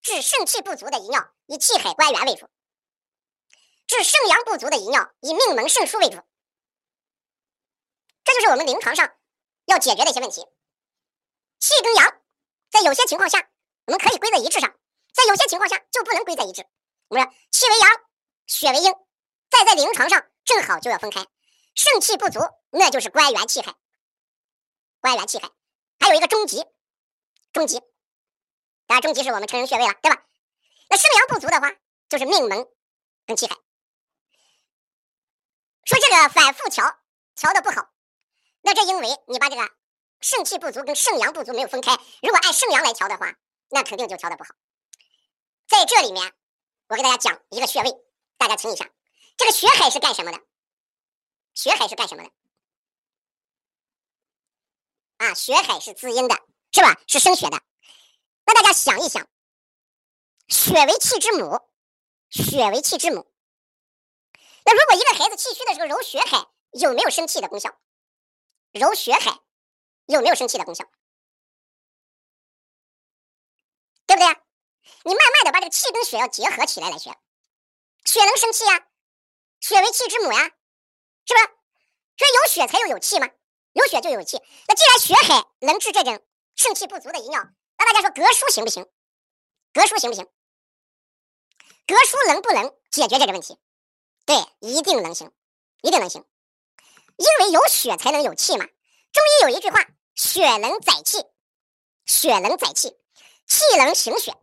[0.00, 2.48] 治肾气不足的遗尿以气海关元为主，
[3.86, 6.20] 治肾阳不足的遗尿以命门肾腧为主。
[8.24, 9.16] 这就是我们临床上
[9.66, 10.46] 要解决的一些问题。
[11.58, 12.20] 气跟阳，
[12.70, 13.48] 在有些情况下
[13.86, 14.74] 我们可以归在一致上，
[15.12, 16.66] 在有些情况下就不能归在一致。
[17.08, 17.90] 我们说气为阳，
[18.46, 18.92] 血为阴，
[19.48, 21.26] 再在临床上正好就要分开。
[21.74, 23.74] 肾气不足，那就是关元气海，
[25.00, 25.50] 关元气海。
[26.00, 26.64] 还有一个中极，
[27.52, 27.80] 中极，
[28.86, 30.24] 当然中极是我们成人穴位了，对吧？
[30.88, 31.70] 那肾阳不足的话，
[32.08, 32.66] 就是命门
[33.26, 33.56] 跟气海。
[35.86, 36.98] 说这个反复调，
[37.36, 37.88] 调的不好。
[38.60, 39.70] 那这因为你把这个
[40.20, 43.32] 肾气不足跟肾阳不足没有分开，如果按肾阳来调的话，
[43.68, 44.50] 那肯定就调的不好。
[45.68, 46.34] 在这里面，
[46.88, 47.92] 我给大家讲一个穴位，
[48.36, 48.90] 大家听一下。
[49.36, 50.40] 这个血海是干什么的？
[51.54, 52.30] 血海是干什么的？
[55.18, 56.34] 啊，血海是滋阴的，
[56.72, 57.00] 是吧？
[57.06, 57.62] 是生血的。
[58.44, 59.28] 那大家想一想，
[60.48, 61.60] 血为气之母，
[62.28, 63.32] 血为气之母。
[64.66, 67.78] 那如果一个孩子气虚的时候揉血海，有没有生气的功效？
[68.72, 69.40] 揉血海
[70.06, 70.84] 有没有生气的功效？
[74.06, 74.26] 对不对？
[75.04, 77.16] 你慢慢的把这个气跟血要结合起来来学，
[78.04, 78.88] 血能生气呀，
[79.60, 80.44] 血为气之母呀，
[81.24, 81.46] 是不是？
[82.18, 83.28] 所以有血才有有气嘛，
[83.72, 84.42] 有血就有气。
[84.66, 86.20] 那既然血海能治这种
[86.56, 87.40] 肾气不足的遗尿，
[87.78, 88.84] 那大家说格书行不行？
[89.72, 90.24] 格书行不行？
[91.86, 93.58] 格书能不能解决这个问题？
[94.26, 95.32] 对，一定能行，
[95.82, 96.24] 一定能行。
[97.16, 98.66] 因为有血才能有气嘛。
[98.66, 101.24] 中医有一句话：血能载气，
[102.04, 102.94] 血能载气，
[103.46, 104.36] 气能行血。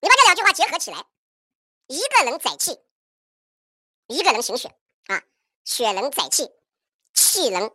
[0.00, 1.06] 你把这两句话结合起来，
[1.86, 2.78] 一个能载气，
[4.08, 5.22] 一个能行血啊。
[5.64, 6.50] 血能载气，
[7.14, 7.70] 气能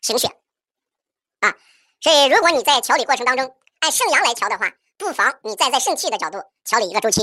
[0.00, 0.26] 行血
[1.38, 1.56] 啊。
[2.00, 7.22] 所以，如果你在调理过程当中按肾阳来调的话，不妨你再在肾气的角度调理一个周期，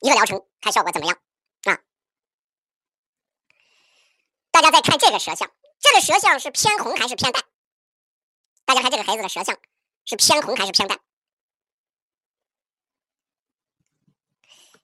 [0.00, 1.18] 一个疗程，看效果怎么样
[1.64, 1.80] 啊？
[4.50, 7.44] 大家再看这个舌象，这个舌象是偏红还是偏淡？
[8.64, 9.58] 大家看这个孩子的舌象
[10.04, 11.00] 是偏红还是偏淡？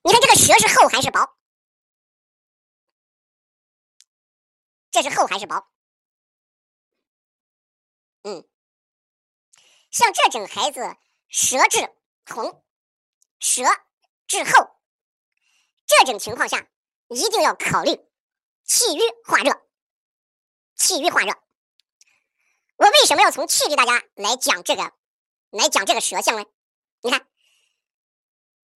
[0.03, 1.37] 你看这个舌是厚还是薄？
[4.89, 5.67] 这是厚还是薄？
[8.23, 8.47] 嗯，
[9.91, 10.95] 像这种孩子，
[11.27, 11.93] 舌质
[12.25, 12.63] 红，
[13.39, 13.63] 舌
[14.27, 14.79] 质厚，
[15.85, 16.67] 这种情况下
[17.09, 18.06] 一定要考虑
[18.67, 19.59] 气郁化热。
[20.75, 21.33] 气郁化热，
[22.75, 24.93] 我为什么要从气给大家来讲这个，
[25.49, 26.45] 来讲这个舌象呢？
[27.01, 27.27] 你看，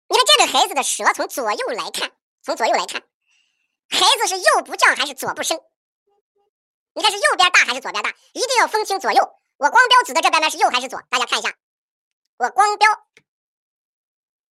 [0.07, 3.01] 你看这个孩子的舌，从左右来看，从左右来看，
[3.89, 5.59] 孩子是右不降还是左不升？
[6.93, 8.15] 你看是右边大还是左边大？
[8.31, 9.35] 一定要分清左右。
[9.57, 11.01] 我光标指的这边呢是右还是左？
[11.09, 11.53] 大家看一下，
[12.37, 12.89] 我光标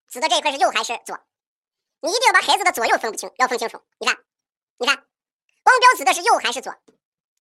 [0.09, 1.19] 指的这一块是右还是左？
[2.01, 3.83] 你一定要把孩子的左右分不清，要分清楚。
[3.99, 4.23] 你看，
[4.77, 5.08] 你看，
[5.63, 6.75] 光标指的是右还是左？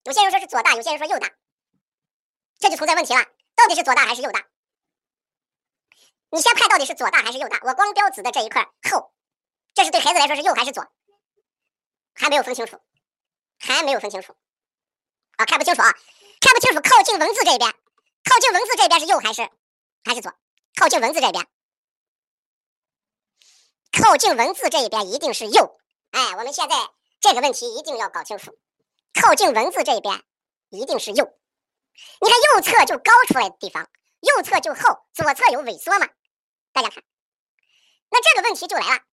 [0.03, 1.31] 有些人说是左大，有些人说右大，
[2.59, 3.25] 这就存在问题了。
[3.55, 4.47] 到底是左大还是右大？
[6.29, 7.59] 你先看到底是左大还是右大？
[7.63, 9.13] 我光标指的这一块后，
[9.73, 10.87] 这是对孩子来说是右还是左？
[12.13, 12.79] 还没有分清楚，
[13.59, 14.35] 还没有分清楚。
[15.37, 15.93] 啊，看不清楚啊，
[16.41, 16.81] 看不清楚。
[16.81, 17.71] 靠近文字这一边，
[18.23, 19.49] 靠近文字这边是右还是
[20.03, 20.33] 还是左？
[20.75, 21.47] 靠近文字这边，
[23.91, 25.79] 靠近文字这一边一定是右。
[26.11, 26.75] 哎，我们现在
[27.19, 28.57] 这个问题一定要搞清楚，
[29.13, 30.23] 靠近文字这一边
[30.69, 31.37] 一定是右。
[32.21, 33.89] 你看右侧就高出来的地方，
[34.21, 36.07] 右侧就厚，左侧有萎缩嘛？
[36.71, 37.03] 大家看，
[38.09, 39.03] 那这个问题就来了。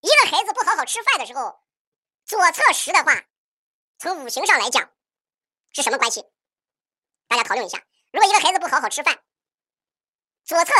[0.00, 1.60] 一个孩子不好好吃饭的时候，
[2.24, 3.24] 左侧实的话，
[3.98, 4.90] 从五行上来讲。
[5.72, 6.24] 是什么关系？
[7.28, 7.84] 大家讨论一下。
[8.10, 9.22] 如果一个孩子不好好吃饭，
[10.42, 10.72] 左侧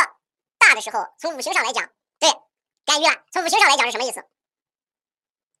[0.57, 2.31] 大的时候，从五行上来讲，对，
[2.83, 3.23] 肝郁了。
[3.31, 4.27] 从五行上来讲是什么意思？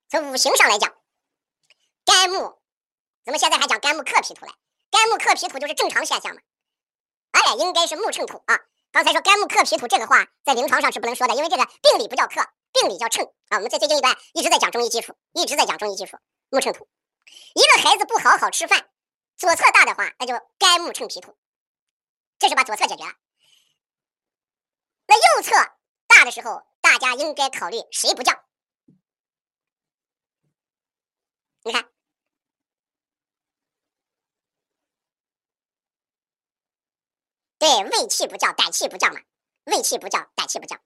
[0.09, 0.95] 从五行上来讲，
[2.05, 2.61] 肝木
[3.25, 4.53] 怎么现在还讲肝木克脾土了？
[4.89, 6.41] 肝木克脾土就是正常现象嘛？
[7.31, 8.57] 哎，应该是木乘土啊。
[8.91, 12.35] 刚才说肝木克脾土这个话，在临床上是不能说的，因为这个病理不叫克，
[12.71, 13.57] 病理叫乘啊。
[13.57, 16.17] 我们在最近一段一直在讲中医基础，一直在讲中医基础。
[16.49, 16.87] 木乘土，
[17.53, 18.89] 一个孩子不好好吃饭。
[19.35, 21.37] 左侧大的话，那就肝木乘脾土，
[22.39, 23.11] 这是把左侧解决了。
[25.05, 25.51] 那右侧
[26.07, 28.41] 大的时候，大家应该考虑谁不降？
[31.67, 31.83] 你看，
[37.59, 39.19] 对，胃气不降，胆气不降嘛。
[39.65, 40.81] 胃气不降，胆气不降。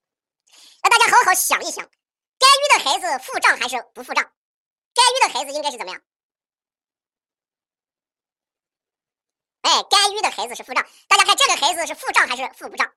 [0.82, 4.24] 那大家好好想一想，肝郁的孩子腹胀还是不腹胀？
[4.24, 6.02] 肝郁的孩子应该是怎么样？
[9.62, 12.92] 哎，肝郁的孩子是腹胀，大家看这个孩子是腹胀还是腹不胀？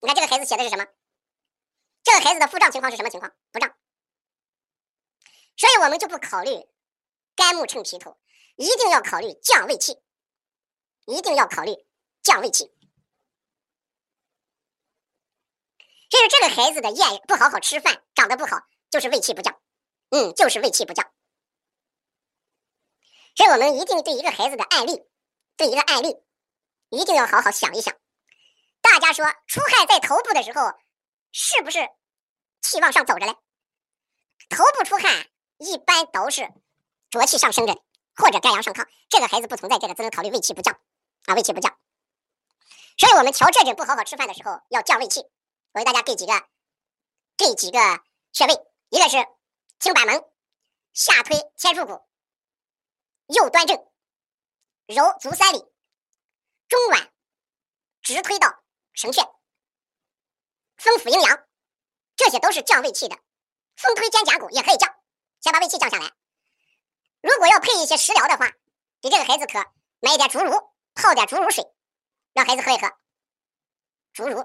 [0.00, 0.86] 你看这个孩子写的是什么？
[2.02, 3.30] 这个孩子的腹胀情况是什么情况？
[3.52, 3.77] 不胀。
[5.58, 6.52] 所以我们就不考虑
[7.36, 8.16] 肝木乘脾土，
[8.56, 10.00] 一定要考虑降胃气，
[11.04, 11.72] 一定要考虑
[12.22, 12.72] 降胃气。
[16.10, 19.60] 所以这个孩子的厌不好好吃饭，长得不好，就是胃气不降。
[20.10, 21.12] 嗯，就是胃气不降。
[23.34, 25.02] 所以我们一定对一个孩子的案例，
[25.56, 26.16] 对一个案例，
[26.88, 27.94] 一定要好好想一想。
[28.80, 30.72] 大家说出汗在头部的时候，
[31.32, 31.88] 是不是
[32.62, 33.36] 气往上走着嘞？
[34.48, 35.28] 头部出汗
[35.58, 36.50] 一般都是
[37.10, 37.74] 浊气上升着，
[38.16, 38.86] 或者肝阳上亢。
[39.08, 40.78] 这个孩子不存在这个，只能考虑胃气不降
[41.26, 41.78] 啊，胃气不降。
[42.96, 45.20] 所以我们调这种不好好吃饭的时候要降胃气。
[45.72, 46.32] 我给大家给几个，
[47.36, 47.78] 给几个
[48.32, 48.54] 穴位，
[48.88, 49.16] 一个是
[49.78, 50.24] 清板门、
[50.92, 52.02] 下推天枢骨。
[53.26, 53.76] 右端正，
[54.86, 55.58] 揉足三里，
[56.68, 57.10] 中脘
[58.00, 58.62] 直推到
[58.94, 59.34] 神阙，
[60.78, 61.46] 风府阴阳，
[62.16, 63.16] 这些都是降胃气的。
[63.76, 64.97] 风推肩胛骨也可以降，
[65.40, 66.10] 先把胃气降下来。
[67.20, 68.50] 如果要配一些食疗的话，
[69.00, 69.64] 给这个孩子可
[70.00, 70.52] 买一点竹茹，
[70.94, 71.64] 泡点竹茹水，
[72.32, 72.92] 让孩子喝一喝。
[74.12, 74.36] 竹茹，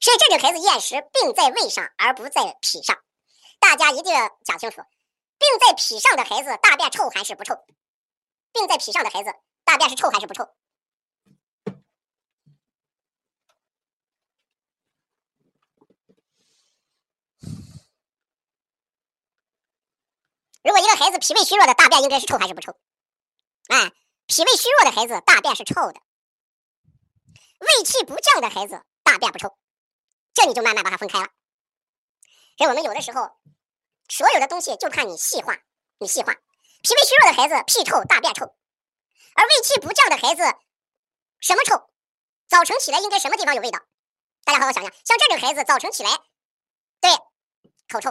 [0.00, 3.02] 所以这种孩子厌食病在胃上而不在脾上，
[3.60, 4.82] 大家一定要讲清楚。
[5.38, 7.54] 病在脾上的孩子大便臭还是不臭？
[8.52, 9.32] 病在脾上的孩子
[9.64, 10.48] 大便是臭还是不臭？
[20.62, 22.72] 如果一个孩子脾胃虚弱的大便应该是臭还是不臭？
[23.68, 23.92] 哎，
[24.26, 26.00] 脾胃虚弱的孩子大便是臭的，
[27.58, 29.56] 胃气不降的孩子大便不臭，
[30.34, 31.28] 这你就慢慢把它分开了。
[32.56, 33.30] 所以我们有的时候，
[34.08, 35.58] 所有的东西就看你细化，
[35.98, 36.34] 你细化。
[36.82, 38.44] 脾胃虚弱的孩子屁臭大便臭，
[39.34, 40.42] 而胃气不降的孩子
[41.40, 41.90] 什么臭？
[42.48, 43.80] 早晨起来应该什么地方有味道？
[44.44, 46.10] 大家好好想想，像这种孩子早晨起来，
[47.00, 47.10] 对，
[47.88, 48.10] 口臭。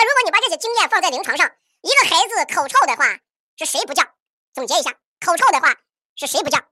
[0.00, 3.20] 那如果你把这些经验放在临床上，一个孩子口臭的话，
[3.58, 4.14] 是谁不降？
[4.54, 5.78] 总结一下，口臭的话
[6.16, 6.66] 是谁不降？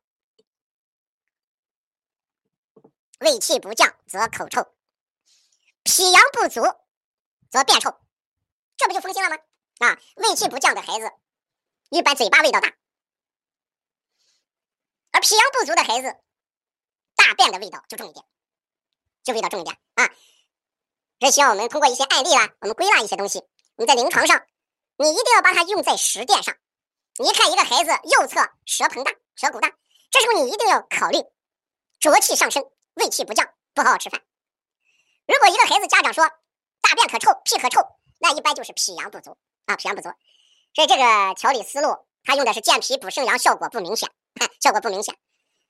[3.20, 4.74] 胃气不降则口臭，
[5.82, 6.62] 脾阳不足
[7.50, 8.00] 则便臭，
[8.78, 9.36] 这不就封心了吗？
[9.80, 11.12] 啊，胃气不降的孩子，
[11.90, 12.74] 一般嘴巴味道大，
[15.10, 16.16] 而脾阳不足的孩子，
[17.14, 18.24] 大便的味道就重一点，
[19.22, 20.08] 就味道重一点啊。
[21.18, 23.42] 这需要我们通过一些案例啦，我们归纳一些东西。
[23.76, 24.40] 你在临床上，
[24.96, 26.54] 你一定要把它用在实践上。
[27.18, 29.72] 你看一个孩子右侧舌膨大、舌骨大，
[30.10, 31.18] 这时候你一定要考虑
[31.98, 32.64] 浊气上升、
[32.94, 34.20] 胃气不降，不好好吃饭。
[35.26, 36.24] 如果一个孩子家长说
[36.80, 37.80] 大便可臭、屁可臭，
[38.20, 40.10] 那一般就是脾阳不足啊，脾阳不足。
[40.74, 44.08] 所以这个调理思路，他用的是健脾补肾阳，效果不明显，
[44.62, 45.16] 效果不明显。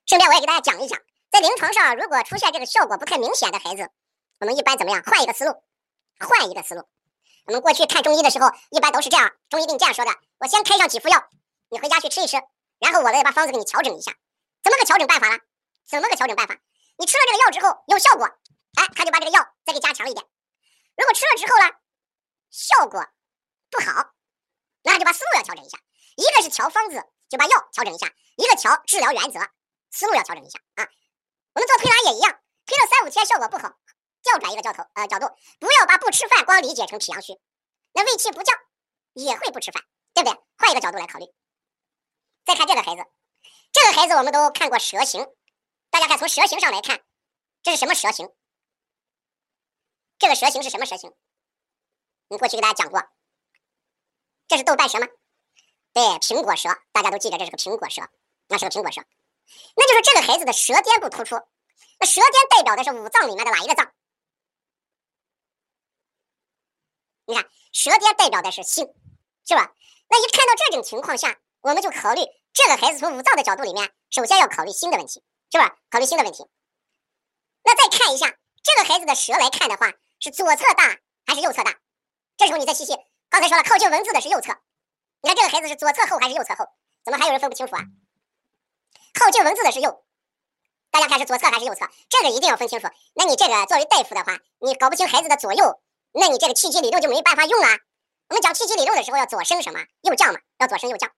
[0.05, 3.91] 顺便我也给大家讲一讲，在临床上如果出现这个效果不太明显的孩子。
[4.41, 5.03] 我们一般怎么样？
[5.03, 5.53] 换一个思路，
[6.21, 6.89] 换一个思路。
[7.47, 11.29] 我们过去看中医的时候，一般都是这样，中医给你这样说的：我先开上几副药，
[11.71, 12.37] 你回家去吃一吃，
[12.79, 14.13] 然后我再把方子给你调整一下。
[14.63, 15.39] 怎么个调整办法呢？
[15.87, 16.57] 怎么个调整办法？
[16.99, 18.27] 你吃了这个药之后有效果，
[18.77, 20.25] 哎，他就把这个药再给加强一点。
[20.97, 21.75] 如果吃了之后呢，
[22.51, 23.05] 效果
[23.71, 24.13] 不好，
[24.83, 25.79] 那就把思路要调整一下。
[26.17, 29.41] 一个是调方子，就把药调整一下；一个调治疗原则，
[29.91, 30.87] 思路要调整一下啊。
[31.55, 33.75] 我们做推拿也一样，推了三五天效果不好。
[34.29, 35.27] 调转一个角头，呃，角度，
[35.59, 37.41] 不要把不吃饭光理解成脾阳虚，
[37.93, 38.55] 那胃气不降
[39.15, 40.39] 也会不吃饭，对不对？
[40.59, 41.27] 换一个角度来考虑。
[42.45, 43.05] 再看这个孩子，
[43.73, 45.27] 这个孩子我们都看过舌形，
[45.91, 47.01] 大家看从舌形上来看，
[47.63, 48.31] 这是什么舌形？
[50.19, 51.15] 这个舌形是什么舌形？
[52.29, 53.03] 你过去给大家讲过，
[54.47, 55.07] 这是豆瓣舌吗？
[55.95, 58.03] 对，苹果舌，大家都记着这是个苹果舌，
[58.49, 59.03] 那是个苹果舌，
[59.75, 61.37] 那就是这个孩子的舌尖不突出，
[61.99, 63.93] 那舌尖代表的是五脏里面的哪一个脏？
[67.29, 68.87] 你看，舌尖代表的是心，
[69.47, 69.71] 是吧？
[70.09, 72.23] 那一看到这种情况下，我们就考虑
[72.55, 75.23] 这个孩子从五脏的角度里面，首先要考虑心的问题，
[75.53, 75.77] 是吧？
[75.91, 76.47] 考虑心的问题。
[77.65, 81.79] 那再看一下这个孩子的舌来看的话，是左侧大还是右侧大？
[82.39, 82.97] 这时候你再细细，
[83.29, 84.57] 刚才说了，靠近文字的是右侧。
[85.21, 86.65] 你看这个孩子是左侧厚还是右侧厚？
[87.05, 87.83] 怎么还有人分不清楚啊？
[89.13, 90.03] 靠近文字的是右，
[90.91, 91.91] 大家看是左侧还是右侧？
[92.09, 92.89] 这个一定要分清楚。
[93.13, 95.79] 那你这个作为大夫的话，你搞不清孩子的左右。
[96.13, 97.67] 那你这个气机理论就没办法用了。
[98.29, 101.11] 我们讲气机理论的时候要左升什么右降嘛，要左升右降。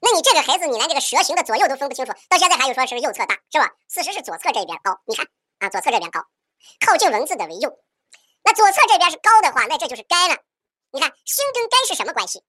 [0.00, 3.72] 那你这个孩子，你连这个蛇形的左右都分不清楚，到现在还有说是右侧大是吧？
[3.88, 5.26] 事实是左侧这边高，你看
[5.58, 6.26] 啊，左侧这边高，
[6.84, 7.78] 靠近文字的为右。
[8.42, 10.36] 那左侧这边是高的话，那这就是肝了。
[10.90, 12.44] 你看心跟肝是什么关系？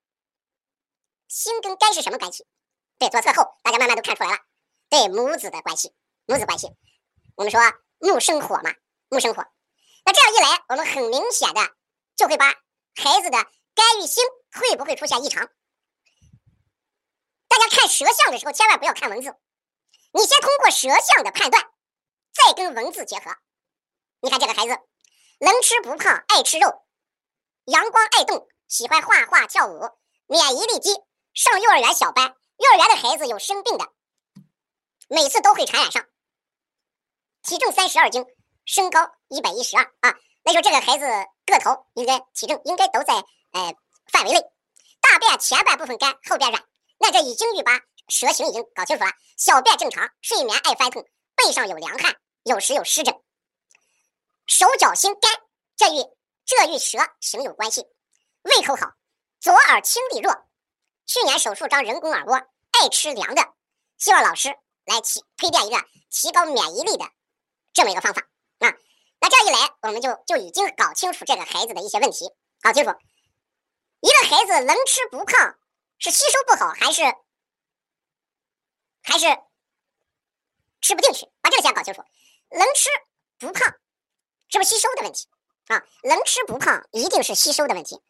[1.27, 2.45] 心跟肝是什么关系？
[2.99, 4.37] 对，左侧后，大家慢慢都看出来了。
[4.89, 5.93] 对，母子的关系，
[6.25, 6.69] 母子关系。
[7.35, 7.61] 我们说
[7.99, 8.73] 木生火嘛，
[9.09, 9.45] 木生火。
[10.05, 11.61] 那这样一来，我们很明显的
[12.15, 12.45] 就会把
[12.93, 13.43] 孩子的
[13.73, 15.49] 肝郁心会不会出现异常？
[17.47, 19.35] 大家看舌象的时候，千万不要看文字，
[20.11, 21.71] 你先通过舌象的判断，
[22.33, 23.35] 再跟文字结合。
[24.21, 24.77] 你看这个孩子，
[25.39, 26.85] 能吃不胖，爱吃肉，
[27.65, 29.89] 阳光爱动，喜欢画画跳舞，
[30.27, 30.89] 免疫力低，
[31.33, 33.91] 上幼儿园小班，幼儿园的孩子有生病的，
[35.07, 36.07] 每次都会传染上，
[37.41, 38.23] 体重三十二斤。
[38.65, 41.05] 身高一百一十二啊，那就这个孩子
[41.45, 43.13] 个头应该体重应该都在
[43.51, 43.75] 呃
[44.11, 44.41] 范围内，
[44.99, 46.63] 大便前半部分干，后边软，
[46.97, 49.11] 那这已经预把舌形已经搞清楚了。
[49.37, 51.03] 小便正常，睡眠爱翻腾，
[51.35, 53.13] 背上有凉汗，有时有湿疹，
[54.47, 55.31] 手脚心干，
[55.75, 56.03] 这与
[56.45, 57.85] 这与舌形有关系。
[58.43, 58.93] 胃口好，
[59.39, 60.33] 左耳听力弱，
[61.05, 62.35] 去年手术装人工耳蜗，
[62.71, 63.41] 爱吃凉的，
[63.97, 64.49] 希望老师
[64.85, 65.77] 来提推荐一个
[66.09, 67.05] 提高免疫力的
[67.73, 68.21] 这么一个方法。
[68.59, 68.73] 啊，
[69.19, 72.29] 那这样一来，我们就就已经搞清楚这个孩子的一些问题，
[72.61, 72.91] 搞清楚，
[74.01, 75.57] 一个孩子能吃不胖，
[75.99, 77.03] 是吸收不好，还是
[79.03, 79.25] 还是
[80.81, 81.25] 吃不进去？
[81.41, 82.01] 把这个先搞清楚。
[82.49, 82.89] 能吃
[83.39, 83.75] 不胖，
[84.49, 85.27] 是不是吸收的问题
[85.67, 85.83] 啊？
[86.03, 88.01] 能吃不胖一定是吸收的问题。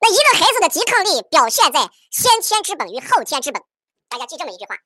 [0.00, 3.62] 那一个孩子的抵抗力表现在先天之本与后天之本。
[4.08, 4.76] 大家记这么一句话：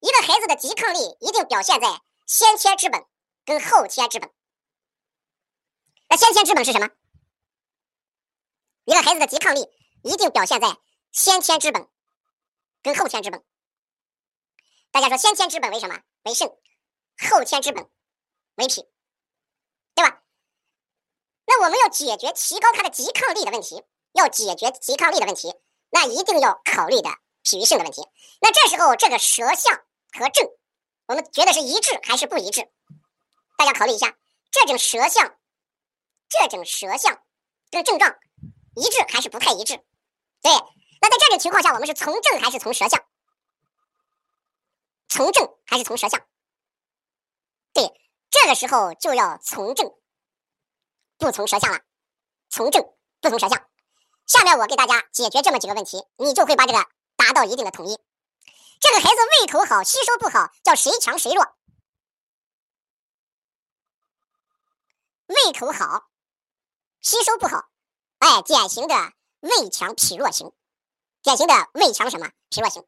[0.00, 3.04] 一个孩子的抵抗力一定表现在先天之本
[3.44, 4.30] 跟后天之本。
[6.16, 6.90] 先天之本是什么？
[8.84, 9.66] 一个孩子的抵抗力
[10.02, 10.78] 一定表现在
[11.12, 11.88] 先天之本
[12.82, 13.44] 跟后天之本。
[14.90, 16.00] 大家说先天之本为什么？
[16.24, 16.48] 为肾，
[17.28, 17.88] 后天之本
[18.56, 18.82] 为脾，
[19.94, 20.22] 对吧？
[21.46, 25.54] 那我们要解决提高他的抵抗力的问题，要解决抵抗力的问题，
[25.90, 27.10] 那一定要考虑的
[27.42, 28.02] 脾与肾的问题。
[28.40, 29.76] 那这时候这个舌象
[30.12, 30.48] 和症，
[31.06, 32.70] 我们觉得是一致还是不一致？
[33.56, 34.16] 大家考虑一下，
[34.50, 35.36] 这种舌象，
[36.28, 37.22] 这种舌象
[37.70, 38.16] 跟症状。
[38.76, 39.76] 一致还是不太一致？
[40.42, 40.50] 对，
[41.00, 43.04] 那在这种情况下，我们是从正还是从舌象？
[45.08, 46.20] 从正还是从舌象？
[47.72, 47.84] 对，
[48.30, 49.94] 这个时候就要从正，
[51.18, 51.82] 不从舌象了。
[52.50, 52.82] 从正
[53.20, 53.64] 不从舌象。
[54.26, 57.96] 下面我给大家解决这么几个问题，你就会把这个达到一定的统一。
[58.80, 61.44] 这个孩子胃口好，吸收不好，叫谁强谁弱？
[65.26, 66.10] 胃口好，
[67.04, 67.68] 吸收不好。
[68.18, 68.94] 哎，典型的
[69.40, 70.50] 胃强脾弱型，
[71.22, 72.82] 典型的胃强什么脾弱型？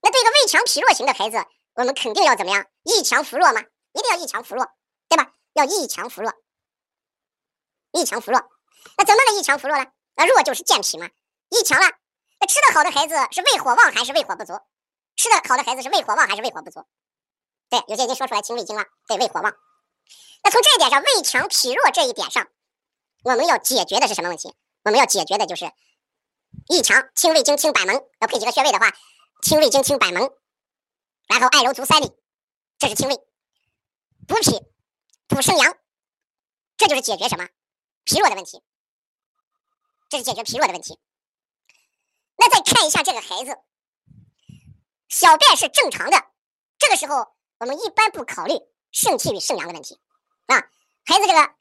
[0.00, 1.36] 那对一个胃强脾弱型的孩子，
[1.74, 2.66] 我们肯定要怎么样？
[2.82, 3.60] 抑强扶弱吗？
[3.92, 4.66] 一定要抑强扶弱，
[5.08, 5.32] 对吧？
[5.52, 6.32] 要抑强扶弱，
[7.92, 8.40] 抑强扶弱。
[8.98, 9.88] 那怎么个抑强扶弱呢？
[10.16, 11.08] 那弱就是健脾嘛，
[11.50, 11.86] 抑强了。
[12.40, 14.58] 那吃的好的孩子是胃火旺还是胃火不足？
[15.14, 16.84] 吃的好的孩子是胃火旺还是胃火不足？
[17.68, 19.56] 对，有些已经说出来清胃经了，对，胃火旺。
[20.42, 22.48] 那从这一点上，胃强脾弱这一点上，
[23.24, 24.54] 我们要解决的是什么问题？
[24.84, 25.72] 我们要解决的就是
[26.68, 28.92] 一强，清胃经、清板门，要配几个穴位的话，
[29.42, 30.30] 清胃经、清板门，
[31.26, 32.12] 然后爱揉足三里，
[32.78, 33.16] 这是清胃，
[34.28, 34.60] 补脾、
[35.26, 35.76] 补肾阳，
[36.76, 37.48] 这就是解决什么
[38.04, 38.62] 脾弱的问题，
[40.08, 41.00] 这是解决脾弱的问题。
[42.36, 43.56] 那再看一下这个孩子，
[45.08, 46.16] 小便是正常的，
[46.78, 48.54] 这个时候我们一般不考虑
[48.92, 50.00] 肾气与肾阳的问题。
[50.46, 50.68] 啊，
[51.04, 51.54] 孩子这个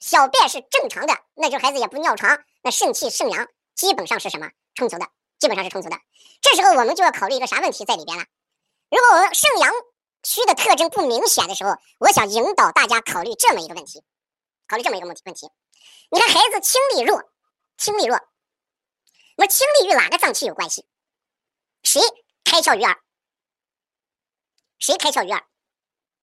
[0.00, 5.06] 小便是正常的，那就孩子也不尿床，那肾气肾阳基本上是什么充足的？
[5.38, 5.98] 基本上是充足的。
[6.40, 8.24] 这时候我们就要考虑一个啥问题在里边了？
[8.90, 9.72] 如果我们肾阳
[10.22, 14.02] 虚的特征不明显的时候，我想引导大家考虑这么一个问题，
[14.66, 15.50] 考虑这么一个问题问题。
[16.10, 17.22] 你看孩子清力弱，
[17.76, 18.20] 清力弱，
[19.36, 20.86] 那清力与哪个脏器有关系？
[21.82, 22.00] 谁
[22.44, 23.00] 开窍于耳？
[24.78, 25.46] 谁开窍于耳？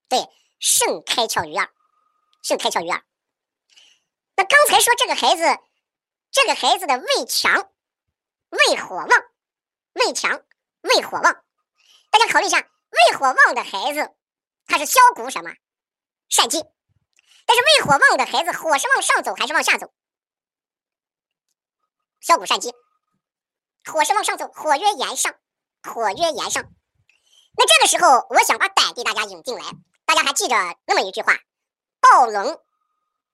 [0.07, 0.27] 对。
[0.61, 1.73] 肾开窍于耳，
[2.43, 3.03] 肾开窍于耳。
[4.35, 5.41] 那刚才说这个孩子，
[6.29, 7.71] 这个孩子的胃强，
[8.49, 9.09] 胃火旺，
[9.93, 10.45] 胃强，
[10.81, 11.43] 胃火旺。
[12.11, 14.15] 大家考虑一下，胃火旺的孩子，
[14.67, 15.51] 他是消谷什么？
[16.29, 16.63] 善饥。
[17.47, 19.91] 但是胃火旺的孩子，火是往上走还是往下走？
[22.19, 22.71] 消谷善饥。
[23.91, 25.35] 火是往上走，火曰炎上，
[25.81, 26.71] 火曰炎上。
[27.57, 29.63] 那这个时候，我想把胆给大家引进来。
[30.11, 31.39] 大家还记着那么一句话
[32.01, 32.61] ：“暴龙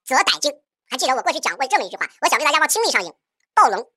[0.06, 2.08] 则胆静。”还记得我过去讲过这么一句话？
[2.22, 3.12] 我想给大家往清理上引
[3.56, 3.92] ：“暴龙，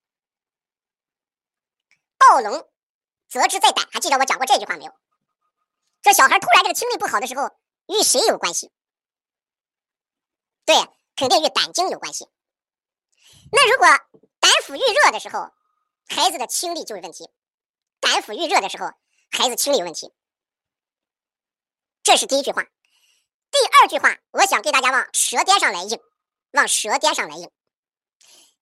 [2.16, 2.66] 暴龙
[3.28, 4.96] 则志在胆。”还记得我讲过这句话没有？
[6.00, 7.54] 这小孩突然这个听力不好的时候，
[7.88, 8.72] 与谁有关系？
[10.64, 10.74] 对，
[11.16, 12.30] 肯定与胆经有关系。
[13.52, 13.86] 那如果
[14.40, 15.52] 胆腑郁热的时候，
[16.08, 17.26] 孩子的听力就有问题；
[18.00, 18.90] 胆腑郁热的时候，
[19.30, 20.14] 孩子听力有问题。
[22.02, 26.00] 这是第一句话，第二句话，我想给大家往舌尖上来应，
[26.52, 27.50] 往舌尖上来应。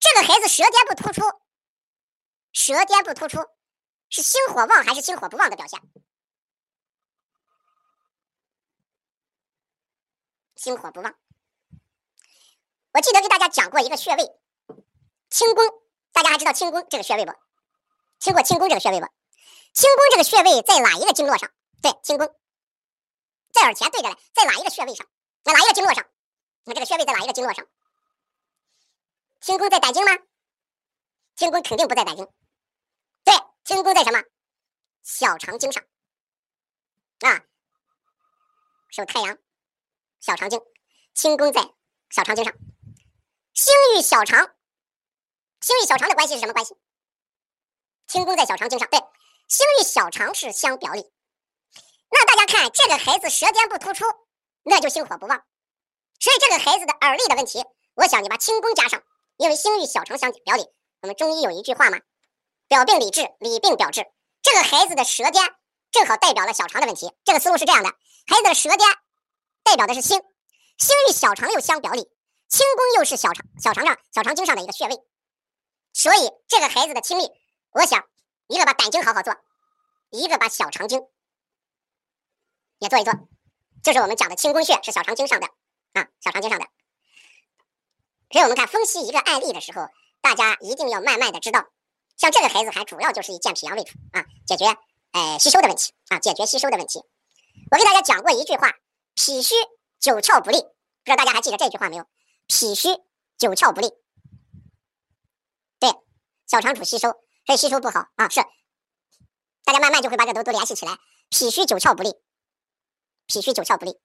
[0.00, 1.22] 这个孩子舌尖不突出，
[2.52, 3.38] 舌尖不突出，
[4.10, 5.80] 是心火旺还是心火不旺的表现？
[10.56, 11.14] 心火不旺。
[12.92, 14.24] 我记得给大家讲过一个穴位，
[15.30, 15.64] 清宫，
[16.12, 17.32] 大家还知道清宫这个穴位不？
[18.18, 19.06] 听过清宫这个穴位不？
[19.72, 21.50] 清宫这个穴位在哪一个经络上？
[21.80, 22.34] 对，清宫。
[23.52, 25.06] 在耳前对着来，在哪一个穴位上？
[25.42, 26.04] 在哪一个经络上？
[26.64, 27.66] 那这个穴位在哪一个经络上？
[29.40, 30.10] 清宫在胆经吗？
[31.36, 32.28] 清宫肯定不在胆经。
[33.24, 33.34] 对，
[33.64, 34.22] 清宫在什么？
[35.02, 35.82] 小肠经上。
[37.20, 37.44] 啊，
[38.90, 39.38] 是太阳，
[40.20, 40.60] 小肠经。
[41.14, 41.62] 清宫在
[42.10, 42.54] 小肠经上。
[43.54, 44.54] 心与小肠，
[45.60, 46.76] 心与小肠的关系是什么关系？
[48.06, 48.88] 清宫在小肠经上。
[48.90, 49.00] 对，
[49.48, 51.12] 心与小肠是相表里。
[52.10, 54.04] 那大家看，这个孩子舌尖不突出，
[54.62, 55.42] 那就心火不旺。
[56.20, 59.02] 所以这个孩子的耳力的问题，我想你把清宫加上，
[59.36, 60.66] 因为心与小肠相表里，
[61.02, 61.98] 我们中医有一句话嘛
[62.66, 64.06] ，“表病里治，里病表治”。
[64.42, 65.42] 这个孩子的舌尖
[65.90, 67.12] 正好代表了小肠的问题。
[67.24, 67.90] 这个思路是这样的：
[68.26, 68.86] 孩子的舌尖
[69.62, 70.20] 代表的是心，
[70.78, 72.10] 心与小肠又相表里，
[72.48, 74.96] 清宫又是小肠小肠上小肠经上的一个穴位，
[75.92, 77.28] 所以这个孩子的听力，
[77.72, 78.04] 我想
[78.46, 79.36] 一个把胆经好好做，
[80.10, 81.06] 一个把小肠经
[82.78, 83.12] 也做一做，
[83.82, 85.46] 就是我们讲的清宫穴是小肠经上的
[85.92, 86.66] 啊，小肠经上的。
[88.30, 89.88] 所以我们看分析一个案例的时候，
[90.20, 91.66] 大家一定要慢慢的知道。
[92.16, 94.66] 像这个孩子还主要就是以健脾阳为主啊，解决
[95.12, 97.00] 呃吸收的问题啊，解决吸收的问题。
[97.70, 98.72] 我给大家讲过一句话：
[99.14, 99.54] 脾虚
[99.98, 102.06] 九窍不利，不知道大家还记得这句话没有？
[102.46, 102.88] 脾虚
[103.36, 103.88] 九窍不利，
[105.78, 105.90] 对，
[106.46, 107.10] 小肠主吸收，
[107.46, 108.28] 所以吸收不好啊。
[108.28, 108.40] 是，
[109.64, 110.98] 大家慢慢就会把这都都联系起来。
[111.30, 112.14] 脾虚九窍不利，
[113.28, 114.00] 脾虚九窍不利。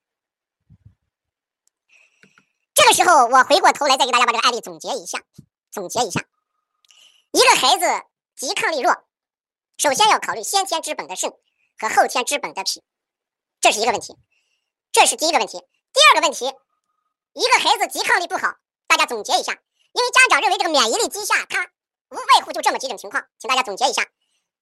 [2.74, 5.24] 这个时候，我回过头来再给大家把这个案例总结一下，
[5.72, 6.20] 总结一下。
[7.32, 7.86] 一个孩子
[8.36, 8.94] 抵抗力弱，
[9.78, 11.32] 首先要考虑先天之本的肾
[11.78, 12.82] 和后天之本的脾，
[13.60, 14.18] 这是一个问题，
[14.92, 15.58] 这是第一个问题。
[15.92, 16.44] 第二个问题，
[17.32, 18.56] 一个孩子抵抗力不好，
[18.86, 19.52] 大家总结一下，
[19.92, 21.64] 因为家长认为这个免疫力低下，他
[22.10, 24.06] 无外乎就这么几种情况，请大家总结一下，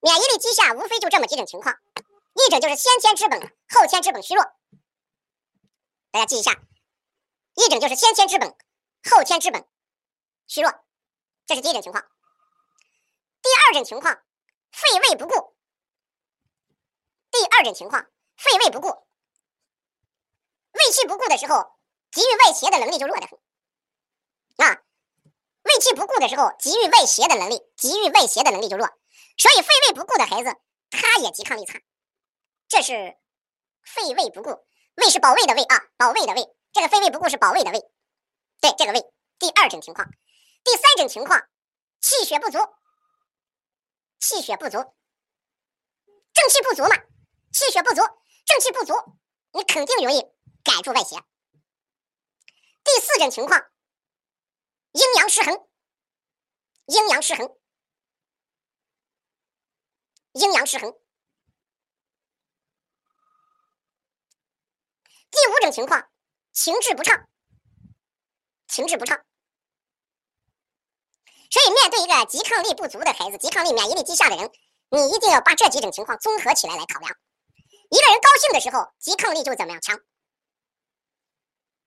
[0.01, 1.75] 免疫力低下无非就这么几种情况，
[2.35, 4.45] 一种就是先天之本、后天之本虚弱，
[6.11, 6.53] 大家记一下，
[7.55, 8.57] 一种就是先天之本、
[9.11, 9.69] 后天之本
[10.47, 10.73] 虚弱，
[11.47, 12.03] 这是第一种情况。
[13.43, 14.23] 第二种情况，
[14.71, 15.57] 肺胃不顾。
[17.31, 18.07] 第二种情况，
[18.37, 21.79] 肺胃不顾，胃气不顾的时候，
[22.11, 23.39] 急于外邪的能力就弱得很。
[24.67, 24.83] 啊，
[25.63, 28.87] 胃气不顾的时候，急于外邪的能力，急于外邪的能力就弱。
[29.39, 30.57] 所以肺胃不顾的孩子，
[30.91, 31.81] 他也抵抗力差。
[32.73, 33.19] 这是
[33.83, 34.49] 肺胃不顾，
[34.95, 36.57] 胃是保卫的胃啊，保卫的胃。
[36.73, 37.79] 这个肺胃不顾是保卫的胃，
[38.63, 39.13] 对这个胃。
[39.39, 40.09] 第二种情况，
[40.65, 41.47] 第三种情况，
[42.01, 42.59] 气血不足。
[44.21, 44.79] 气血不足，
[46.33, 46.97] 正气不足嘛？
[47.53, 48.01] 气血不足，
[48.47, 48.95] 正气不足，
[49.53, 50.23] 你肯定容易
[50.65, 51.17] 赶住外邪。
[52.85, 53.71] 第四种情况，
[54.93, 55.69] 阴阳失衡，
[56.87, 57.55] 阴阳失衡，
[60.33, 61.02] 阴阳失衡。
[65.33, 66.07] 第五种情况，
[66.53, 67.27] 情志不畅，
[68.69, 69.25] 情志不畅。
[71.51, 74.51] 所以，面对一个抵抗力不足的孩子，抵抗力、免疫力低下的人，
[74.91, 77.17] 你一定要把这几种情况综合起来来考量。
[77.91, 79.97] 一个人高兴的时候，抵抗力就怎么样强；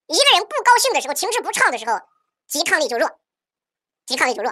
[0.07, 1.99] 一个人不高兴的时候，情志不畅的时候，
[2.47, 3.19] 抵抗力就弱，
[4.07, 4.51] 抵抗力就弱。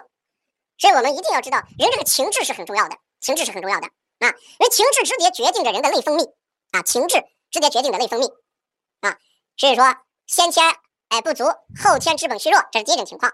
[0.78, 3.88] 所以我们一定要知道，人这个情志是很重要的，情志是很重要的
[4.20, 4.30] 啊！
[4.30, 6.34] 因为情志直接决定着人的内分泌
[6.72, 8.43] 啊，情志直接决定着内分泌
[9.58, 9.84] 所以说，
[10.28, 10.76] 先天
[11.10, 11.46] 哎不足，
[11.84, 13.32] 后天之本虚弱，这是第一种情况。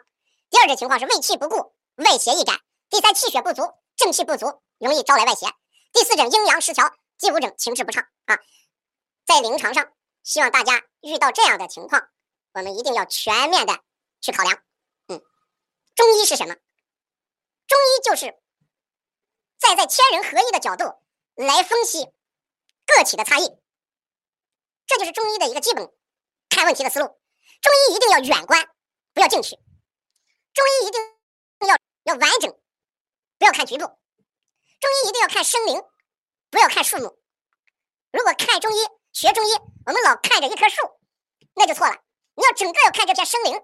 [0.49, 2.57] 第二种情况是胃气不固，外邪易感；
[2.89, 5.47] 第三，气血不足，正气不足，容易招来外邪；
[5.93, 8.39] 第四种，阴阳失调；第五种，情志不畅啊。
[9.25, 9.91] 在临床上，
[10.23, 12.09] 希望大家遇到这样的情况，
[12.53, 13.79] 我们一定要全面的
[14.21, 14.61] 去考量。
[15.07, 15.21] 嗯，
[15.95, 16.55] 中医是什么？
[17.67, 18.35] 中医就是
[19.59, 20.85] 在在天人合一的角度
[21.35, 22.05] 来分析
[22.85, 23.47] 个体的差异，
[24.87, 25.93] 这就是中医的一个基本
[26.59, 27.05] 看问题的思路。
[27.05, 28.69] 中医一定要远观，
[29.13, 29.55] 不要近取。
[30.53, 31.01] 中医一定
[31.69, 32.51] 要要完整，
[33.37, 33.85] 不要看局部。
[33.85, 35.81] 中医一定要看生灵，
[36.49, 37.17] 不要看树木。
[38.11, 38.77] 如果看中医
[39.13, 39.53] 学中医，
[39.85, 40.81] 我们老看着一棵树，
[41.53, 41.95] 那就错了。
[42.35, 43.61] 你要整个要看这片生灵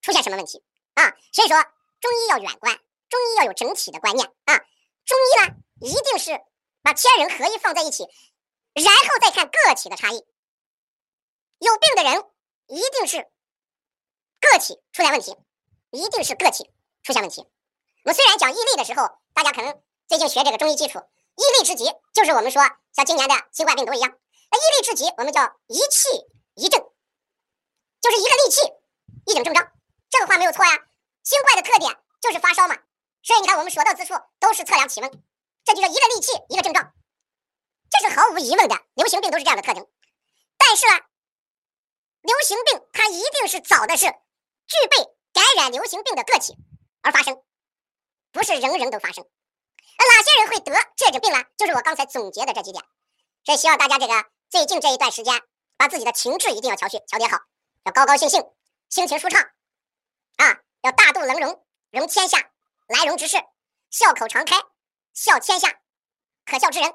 [0.00, 1.14] 出现什么问题啊？
[1.34, 1.62] 所以说，
[2.00, 2.74] 中医要远观，
[3.10, 4.56] 中医要有整体的观念啊。
[5.04, 6.40] 中医呢，一定是
[6.80, 8.04] 把天人合一放在一起，
[8.72, 10.26] 然后再看个体的差异。
[11.58, 12.24] 有病的人
[12.68, 13.18] 一定是
[14.40, 15.36] 个体出现问题。
[15.90, 16.70] 一定是个体
[17.02, 17.40] 出现问题。
[17.40, 22.62] 我们虽然讲义利的时候，大家可能最近学这个中医基础，义利之极就是我们说
[22.92, 24.10] 像今年的新冠病毒一样，
[24.50, 26.08] 那义利之极我们叫一气
[26.56, 26.78] 一症，
[28.02, 28.60] 就是一个利气
[29.26, 29.72] 一种症状。
[30.10, 30.70] 这个话没有错呀。
[31.24, 32.76] 新冠的特点就是发烧嘛，
[33.22, 35.10] 所以你看我们所到之处都是测量体温，
[35.64, 36.92] 这就叫一个利气一个症状，
[37.90, 38.76] 这是毫无疑问的。
[38.94, 39.86] 流行病都是这样的特征，
[40.58, 41.00] 但是呢，
[42.22, 45.18] 流行病它一定是找的是具备。
[45.30, 46.56] 感染流行病的个体
[47.00, 47.40] 而发生，
[48.32, 49.24] 不是人人都发生。
[49.96, 51.44] 那哪些人会得这种病呢？
[51.56, 52.82] 就是我刚才总结的这几点。
[53.44, 55.40] 所以希望大家这个最近这一段时间，
[55.76, 57.38] 把自己的情志一定要调去调节好，
[57.84, 58.42] 要高高兴兴，
[58.88, 59.40] 心情舒畅
[60.38, 62.50] 啊，要大度能容，容天下，
[62.88, 63.36] 来容之事，
[63.90, 64.56] 笑口常开，
[65.14, 65.78] 笑天下，
[66.46, 66.92] 可笑之人。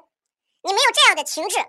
[0.60, 1.64] 你没有这样的情志，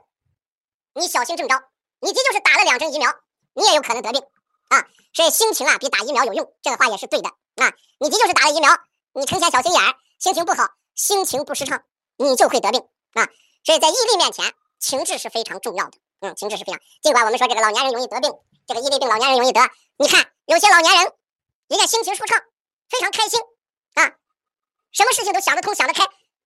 [0.94, 1.72] 你小心中招。
[2.00, 3.10] 你这就是打了两针疫苗，
[3.56, 4.22] 你也有可能得病。
[4.70, 7.74] 啊，所以心情啊比打疫苗有用，这个话也是对的啊。
[8.00, 8.70] 你的就是打了疫苗，
[9.14, 11.84] 你成天小心眼儿，心情不好，心情不舒畅，
[12.18, 12.82] 你就会得病
[13.14, 13.28] 啊。
[13.64, 15.98] 所以在毅力面前，情志是非常重要的。
[16.20, 16.82] 嗯，情志是非常。
[17.02, 18.32] 尽管我们说这个老年人容易得病，
[18.68, 19.62] 这个毅力病老年人容易得，
[19.98, 21.14] 你看有些老年人，
[21.68, 22.42] 人家心情舒畅，
[22.90, 23.40] 非常开心
[23.94, 24.16] 啊，
[24.92, 26.04] 什么事情都想得通、想得开，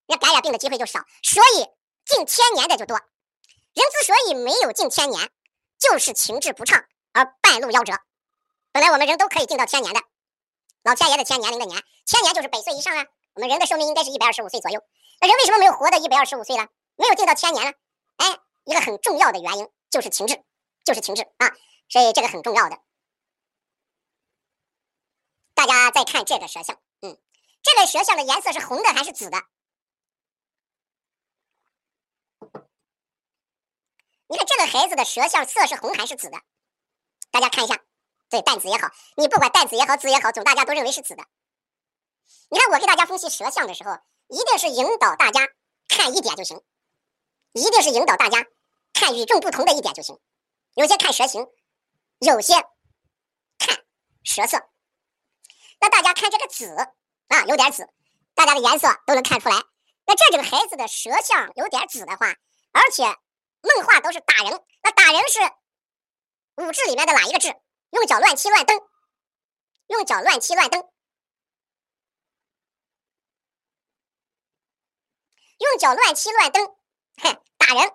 [0.08, 1.66] 人家感染病的机会就少，所以
[2.06, 2.98] 近千年的就多。
[2.98, 5.30] 人之所以没有近千年，
[5.80, 6.84] 就是情志不畅
[7.14, 7.94] 而半路夭折。
[8.72, 10.02] 本来我们人都可以进到千年的，
[10.84, 13.06] 老天爷的千年龄的年，千年就是百岁以上啊。
[13.34, 14.84] 我们人的寿命应该是一百二十五岁左右，
[15.22, 16.68] 那人为什么没有活到一百二十五岁了？
[16.96, 17.74] 没有进到千年了？
[18.18, 20.44] 哎，一个很重要的原因就是情志，
[20.84, 21.56] 就是情志啊，
[21.88, 22.80] 所以这个很重要的。
[25.54, 27.18] 大家再看这个舌象，嗯，
[27.62, 29.38] 这个舌象的颜色是红的还是紫的？
[34.28, 36.42] 你看这个孩子的舌象色是红还是紫的？
[37.40, 37.80] 大家看一下，
[38.30, 41.24] 对，淡紫也好，你不管淡紫也好，紫也好，总大家都认为是紫的。
[42.50, 45.48] 你看我给大家分析舌象的时候，一定是引导大家
[45.88, 46.62] 看一点就行。
[47.54, 48.46] 一定是引导大家
[48.94, 50.20] 看与众不同的一点就行。
[50.76, 51.48] 有些看舌形，
[52.20, 52.54] 有些
[53.58, 53.86] 看
[54.24, 54.70] 舌色。
[55.80, 56.76] 那大家看这个紫
[57.30, 57.88] 啊，有点紫，
[58.36, 59.56] 大家的颜色都能看出来。
[60.06, 62.36] 那这几个孩子的舌相有点紫的话，
[62.74, 63.04] 而且
[63.62, 64.62] 梦话都是打人。
[64.84, 65.40] 那打人是
[66.60, 67.56] 五志里面的哪一个志？
[67.92, 68.80] 用脚乱七乱蹬，
[69.88, 70.88] 用脚乱七乱蹬，
[75.58, 76.68] 用脚乱七乱蹬。
[77.18, 77.92] 哼，打人，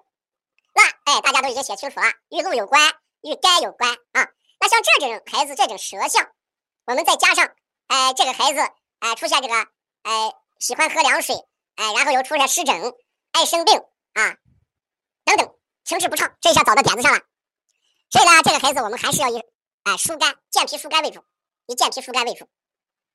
[0.74, 2.82] 那哎，大家都已经写清楚了，与禄有关，
[3.22, 4.32] 与肝有关啊。
[4.58, 6.32] 那像这种孩子，这种舌象，
[6.86, 7.54] 我们再加上，
[7.88, 8.60] 哎，这个孩子，
[9.00, 9.54] 哎，出现这个，
[10.02, 11.36] 哎，喜欢喝凉水，
[11.76, 12.74] 哎，然后又出现湿疹，
[13.32, 13.78] 爱生病
[14.14, 14.38] 啊，
[15.24, 15.54] 等等，
[15.84, 17.20] 情志不畅，这下找到点子上了。
[18.11, 19.42] 所以呢，这个孩子我们还是要以，
[19.82, 21.24] 哎，疏肝、健脾、疏肝为主，
[21.66, 22.46] 以健脾疏肝为主。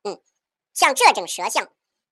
[0.04, 0.22] 嗯，
[0.74, 1.70] 像这种舌象，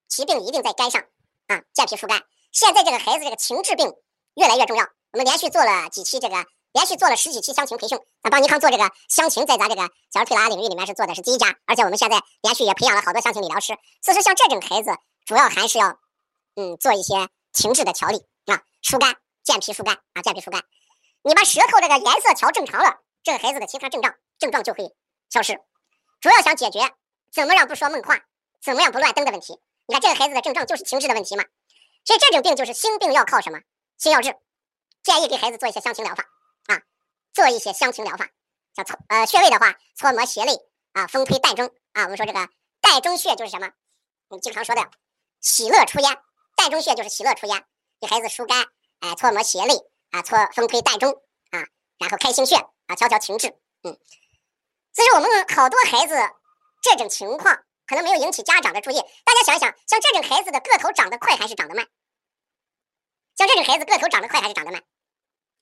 [0.08, 1.02] 其病一定在肝上
[1.48, 2.24] 啊，健脾疏肝。
[2.52, 3.94] 现在这个孩子这个情志病
[4.36, 7.98] 越来越重要，我们连续做了几期这个，连续做了十几期乡情培训。
[8.22, 9.82] 啊，邦尼康做这个乡情，在咱这个
[10.14, 13.78] 小儿推拿领域里面是做的是第一家，而且我们现在连续也培养了好多乡情理疗师。
[14.02, 14.92] 所以说，像这种孩子，
[15.26, 16.00] 主要还是要
[16.56, 20.64] 嗯做一些情志的调理啊，疏肝、健脾、疏肝啊，健脾疏肝。
[21.28, 24.96] 你把舌头这个颜色调正常了，这个孩子的其他症状症状就会
[25.30, 25.60] 消失。
[26.22, 26.80] 主要想解决
[27.34, 28.18] 怎么样不说梦话，
[28.62, 29.60] 怎么样不乱蹬的问题。
[29.88, 31.44] 你看这个孩子的症状就是情志的问题嘛。
[32.06, 33.60] 所以这种病就是心病要靠什么？
[33.98, 34.38] 心要治，
[35.04, 36.24] 建议给孩子做一些香情疗法
[36.68, 36.80] 啊，
[37.34, 38.30] 做一些香情疗法。
[38.74, 40.54] 像搓呃穴位的话，搓摩胁肋
[40.94, 42.04] 啊，风推膻中啊。
[42.04, 42.40] 我们说这个
[42.82, 43.70] 膻中穴就是什么？
[44.30, 44.90] 我们经常说的
[45.42, 46.18] 喜乐出焉，
[46.56, 47.66] 膻中穴就是喜乐出焉，
[48.00, 48.66] 给孩子疏肝，
[49.02, 49.74] 哎，搓摩胁肋
[50.18, 51.12] 啊，搓风推带中
[51.52, 51.62] 啊，
[52.00, 53.50] 然后开心穴啊，调调情志。
[53.84, 53.98] 嗯，
[54.94, 56.16] 所以我们好多孩子
[56.82, 57.64] 这种情况。
[57.86, 61.88] 可能没有引起家长的注意，大家想一想，像这种孩子的个头长得快还是长得慢？
[63.38, 64.84] 像这种孩子个头长得快还是长得慢？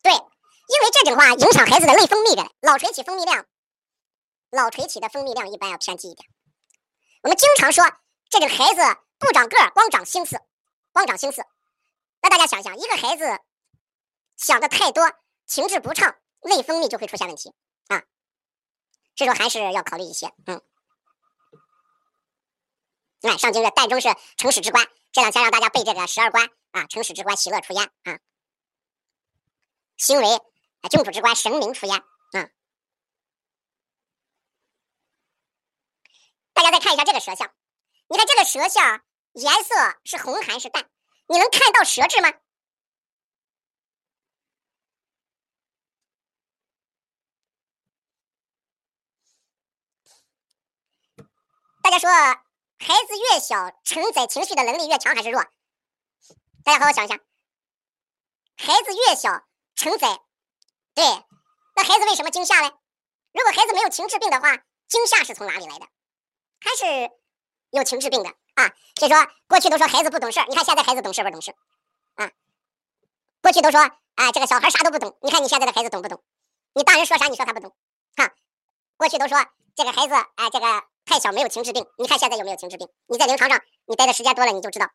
[0.02, 3.46] 对，因为这种话影响孩子的内分泌的，脑垂体分泌量，
[4.50, 6.28] 脑垂体的分泌量一般要偏低一点。
[7.22, 7.86] 我们经常说
[8.28, 8.82] 这种孩子
[9.20, 10.42] 不长个儿，光长心思，
[10.92, 11.46] 光长心思。
[12.24, 13.40] 那大家想想，一个孩子
[14.38, 15.12] 想的太多，
[15.46, 17.54] 情志不畅，内分泌就会出现问题
[17.88, 18.04] 啊。
[19.16, 20.62] 所以说还是要考虑一些，嗯。
[23.22, 28.20] 哎，上经月膻中是成始之官，这两天让大家背这个十二关啊，成始之官喜乐出焉啊，
[29.98, 30.36] 行为
[30.82, 32.50] 啊君主之官神明出焉啊。
[36.54, 37.52] 大家再看一下这个舌象，
[38.10, 39.02] 你看这个舌象
[39.34, 39.74] 颜色
[40.04, 40.88] 是红还是淡？
[41.28, 42.32] 你能看到舌质吗？
[51.86, 52.10] 大家说。
[52.80, 55.46] 孩子越小，承载情绪的能力越强还是弱？
[56.64, 57.16] 大家好好想一下。
[58.58, 60.20] 孩子越小，承载，
[60.96, 61.06] 对，
[61.76, 62.72] 那孩子为什么惊吓呢？
[63.34, 64.58] 如果孩子没有情志病的话，
[64.88, 65.88] 惊吓是从哪里来的？
[66.60, 67.12] 还是
[67.70, 68.74] 有情志病的啊？
[68.96, 71.56] 所以说，过去都说孩子不懂事你看现在孩子懂事不懂事？
[72.16, 72.32] 啊，
[73.42, 76.24] 过去都说啊，这个小孩啥都不懂，你看你现在的孩子懂不懂？
[76.74, 77.76] 你大人说啥，你说他不懂？
[78.18, 78.34] 哈，
[78.98, 79.38] 过去都说
[79.76, 80.84] 这个孩子啊，这个。
[81.06, 82.90] 太小没有情志病，你看现在有没有情志病？
[83.06, 84.90] 你在临床上你待的时间多了，你就知道。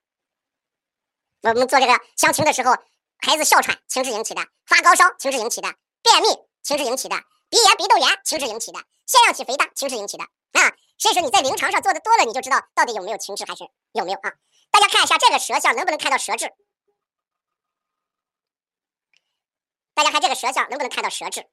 [1.42, 2.76] 我们做这个相亲的时候，
[3.18, 5.68] 孩子哮喘，情志引起的；发高烧，情志引起的；
[6.02, 6.28] 便秘，
[6.62, 7.16] 情志引起的；
[7.48, 10.24] 鼻炎、鼻窦炎，情志引起的；腺样体肥大，情志引起的。
[10.24, 14.34] 啊，所以说你在临床上做的多了，你就知道到底有没有情志，还是有没有啊？
[14.70, 16.52] 大家看一下这个舌象，能不能看到舌质？
[19.94, 21.48] 大家看这个舌象，能不能看到舌质？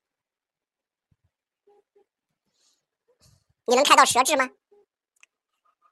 [3.68, 4.50] 你能看到舌质吗？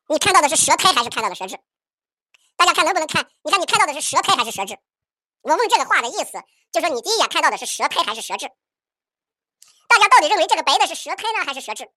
[0.07, 1.59] 你看到的是舌苔还是看到的舌质？
[2.55, 3.29] 大家看能不能看？
[3.43, 4.79] 你看你看到的是舌苔还是舌质？
[5.41, 8.49] 我问这个话的意思，就说你第一眼看到的是舌苔还是舌质？
[9.89, 11.91] 大家到底认为这个白的是舌苔呢，还是舌质？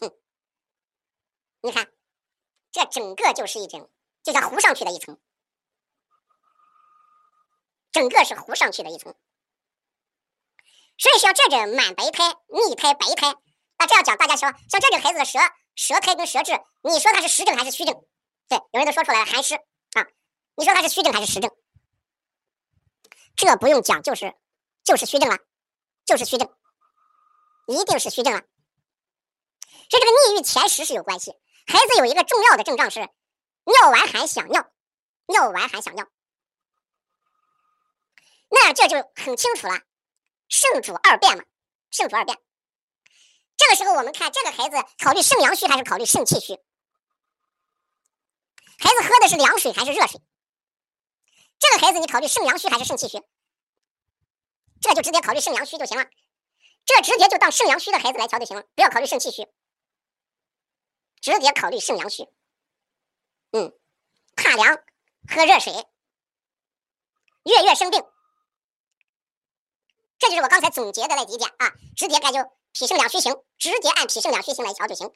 [0.00, 0.12] 哼，
[1.62, 1.92] 你看，
[2.70, 3.90] 这整个就是一种，
[4.22, 5.20] 就像糊上去的一层，
[7.90, 9.16] 整个是糊上去的一层。
[10.96, 13.34] 所以像这种满白苔、腻苔、白苔，
[13.80, 15.38] 那这样讲，大家说，像这种孩子的舌
[15.74, 16.52] 舌苔跟舌质，
[16.82, 17.94] 你说它是实症还是虚症？
[18.46, 20.06] 对，有人都说出来了，寒湿啊，
[20.56, 21.50] 你说它是虚症还是实症？
[23.36, 24.36] 这不用讲，就是
[24.84, 25.38] 就是虚症了。
[26.04, 26.52] 就是虚症，
[27.68, 28.40] 一定是虚症了。
[29.88, 31.32] 所以这个逆与前十是有关系。
[31.66, 34.70] 孩子有一个重要的症状是尿完寒想尿，
[35.26, 36.06] 尿完寒想尿，
[38.50, 39.80] 那这就很清楚了，
[40.48, 41.44] 肾主二便嘛，
[41.90, 42.36] 肾主二便。
[43.60, 46.54] 这个时候我们看这个孩子考虑肾阳虚还是考虑肾气虚？
[48.78, 50.18] 孩子喝的是凉水还是热水？
[51.58, 53.22] 这个孩子你考虑肾阳虚还是肾气虚？
[54.80, 56.06] 这就直接考虑肾阳虚就行了，
[56.86, 59.46] 这直接就当肾阳虚的孩子来调就行了，不要考虑肾气虚，
[61.20, 62.26] 直接考虑肾阳虚。
[63.50, 63.78] 嗯，
[64.36, 64.74] 怕凉，
[65.28, 65.74] 喝热水，
[67.42, 68.02] 月月生病，
[70.18, 72.38] 这就是我刚才总结的那几点啊，直接该就
[72.72, 75.12] 脾肾两虚型，直接按脾肾两虚型来调就行。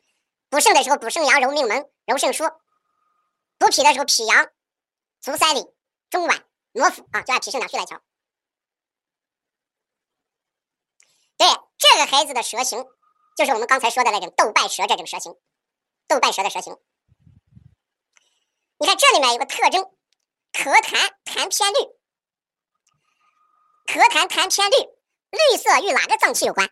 [0.48, 2.58] 补肾的时候补肾阳揉命门揉肾腧，
[3.58, 4.50] 补脾的时候脾阳
[5.20, 5.64] 足三里
[6.10, 6.42] 中脘
[6.72, 8.02] 挪腹啊，就按脾肾两虚来调。
[11.36, 11.46] 对
[11.78, 12.84] 这个孩子的舌形，
[13.36, 15.34] 就是我们刚才说的那种豆瓣舌这种舌形，
[16.06, 16.76] 豆瓣舌的舌形。
[18.78, 19.82] 你看这里面有个特征，
[20.52, 21.78] 咳痰痰偏绿，
[23.86, 24.76] 咳痰痰偏绿，
[25.30, 26.70] 绿色与哪个脏器有关？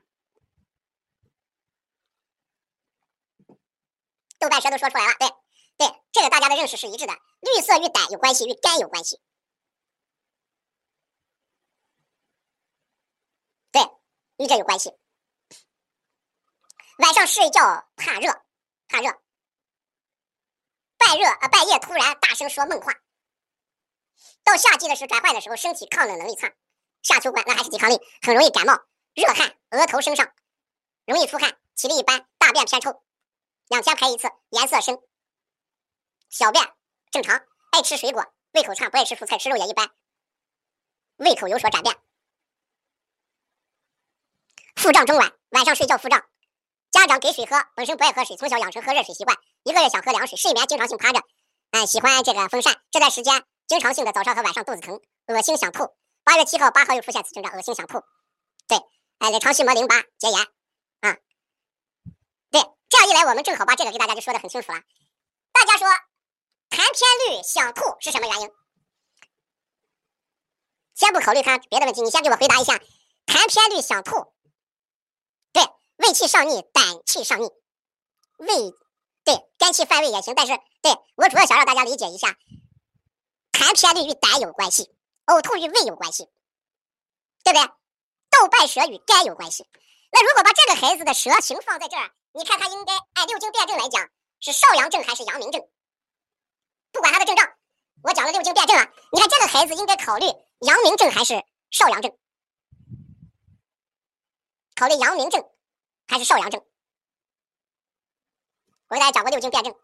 [4.43, 5.28] 豆瓣舌都说出来了，对
[5.76, 7.12] 对，这个大家的认识是一致的，
[7.43, 9.20] 绿色与胆有关系，与肝有关系。
[13.70, 13.82] 对
[14.38, 14.99] 与这有关系。
[16.99, 18.43] 晚上睡觉怕热，
[18.88, 19.22] 怕热，
[20.99, 22.93] 半热啊，半夜突然大声说梦话。
[24.43, 26.53] 到夏季的时候，转换的时候，身体抗冷能力差，
[27.03, 28.74] 夏秋关那还是抵抗力，很容易感冒，
[29.14, 30.34] 热汗，额头身上
[31.07, 33.05] 容易出汗，体力一般，大便偏臭，
[33.73, 34.99] 两天排一次，颜色深，
[36.29, 36.62] 小便
[37.11, 39.91] 正常，爱吃水果，胃口差，不爱吃蔬菜，吃肉也一般，
[41.16, 41.97] 胃口有所转变。
[44.77, 46.23] 腹胀中脘，晚上睡觉腹胀，
[46.91, 51.23] 家长给水喝，本身不爱喝水，从小养成喝热水习惯，一个月想喝凉水，睡眠经常性趴着，
[51.70, 55.97] 哎，喜欢这个风扇，这段时间经常性的早上和晚上肚子疼，恶心想吐。
[56.25, 58.03] 八月七号、八号又出现此症状，恶心想吐。
[58.68, 58.77] 对，
[59.16, 60.47] 哎，胃肠系膜淋巴结炎。
[62.93, 64.78] 这样一来，我们正好把这个给大家就说的很清楚了。
[65.51, 65.88] 大家说
[66.68, 68.51] 痰偏绿想吐是什么原因？
[70.95, 72.74] 先不考虑他别的问题，你先给我回答一下，
[73.24, 74.34] 痰偏绿想吐。
[75.55, 75.62] 对
[75.97, 77.47] 胃气上逆，胆气上逆，
[78.36, 78.74] 胃
[79.24, 82.36] 对肝气犯胃也行，但是对我主要想让大家理解一下，
[83.53, 86.28] 痰偏绿与胆有关系，呕吐与胃有关系，
[87.43, 87.66] 对不对？
[88.28, 89.66] 豆瓣舌与肝有关系。
[90.11, 94.09] 那如果把这个孩子的舌形放在这儿，你看他应该按六经辩证来讲
[94.41, 95.61] 是少阳症还是阳明症？
[96.91, 97.49] 不管他的症状，
[98.03, 100.26] 我讲了六经辩证了，你看这个孩子应该考虑
[100.61, 102.16] 阳明症还是少阳症？
[104.74, 105.49] 考虑阳明症。
[106.09, 106.62] 还是少阳症，
[108.89, 109.74] 我给大家讲过六经辩证，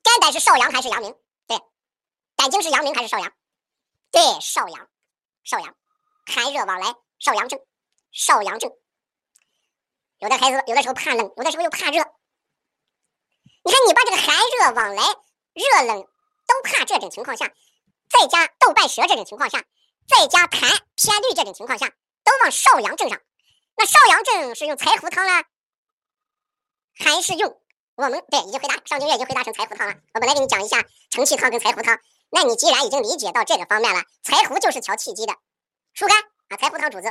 [0.00, 1.12] 肝胆是少阳还是阳明？
[1.48, 1.58] 对，
[2.36, 3.32] 胆经是阳明还是少阳？
[4.12, 4.88] 对，少阳，
[5.42, 5.76] 少阳，
[6.26, 7.58] 寒热往来，少阳症，
[8.12, 8.70] 少阳症。
[10.18, 12.02] 有的孩子有的时候怕冷，有的时候又怕热。
[13.64, 15.02] 你看，你把这个寒热往来、
[15.54, 16.02] 热冷
[16.46, 17.46] 都怕这种情况下，
[18.10, 19.64] 再加豆瓣舌这种情况下，
[20.08, 20.60] 再加痰
[20.96, 21.92] 偏绿这种情况下。
[22.24, 23.18] 都往少阳症上，
[23.74, 25.44] 那少阳症是用柴胡汤呢，
[26.94, 27.58] 还是用
[27.94, 29.94] 我们对已经回答上个月已经回答成柴胡汤了。
[30.12, 31.98] 我本来给你讲一下承气汤跟柴胡汤，
[32.28, 35.34] 那你既然已经理解到这个方面了，柴胡就是调气机的，
[35.94, 37.10] 疏肝啊，柴胡汤主子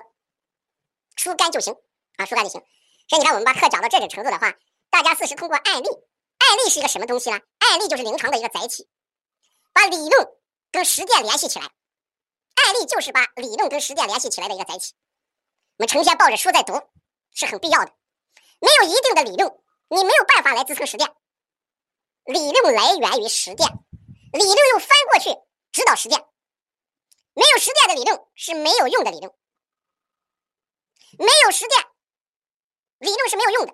[1.16, 1.76] 疏肝就行
[2.18, 2.62] 啊，疏肝就行。
[3.08, 4.54] 所以你看我们把课讲到这种程度的话，
[4.90, 7.40] 大家四是通过案例，案例是一个什么东西呢？
[7.60, 8.90] 案例就是临床的一个载体，
[9.74, 10.28] 把理论
[10.72, 14.94] 跟实践联系起来，案例就是把理论跟实践联系起来的一个载体。
[15.78, 16.74] 我们成天抱着书在读，
[17.34, 17.94] 是很必要的。
[18.60, 19.54] 没有一定的理论，
[19.90, 21.08] 你没有办法来支撑实践。
[22.26, 23.68] 理论来源于实践，
[24.34, 25.30] 理论又翻过去
[25.72, 26.26] 指导实践。
[27.34, 29.32] 没有实践的理论是没有用的理论。
[31.20, 31.86] 没有实践，
[33.00, 33.74] 理论是没有用的。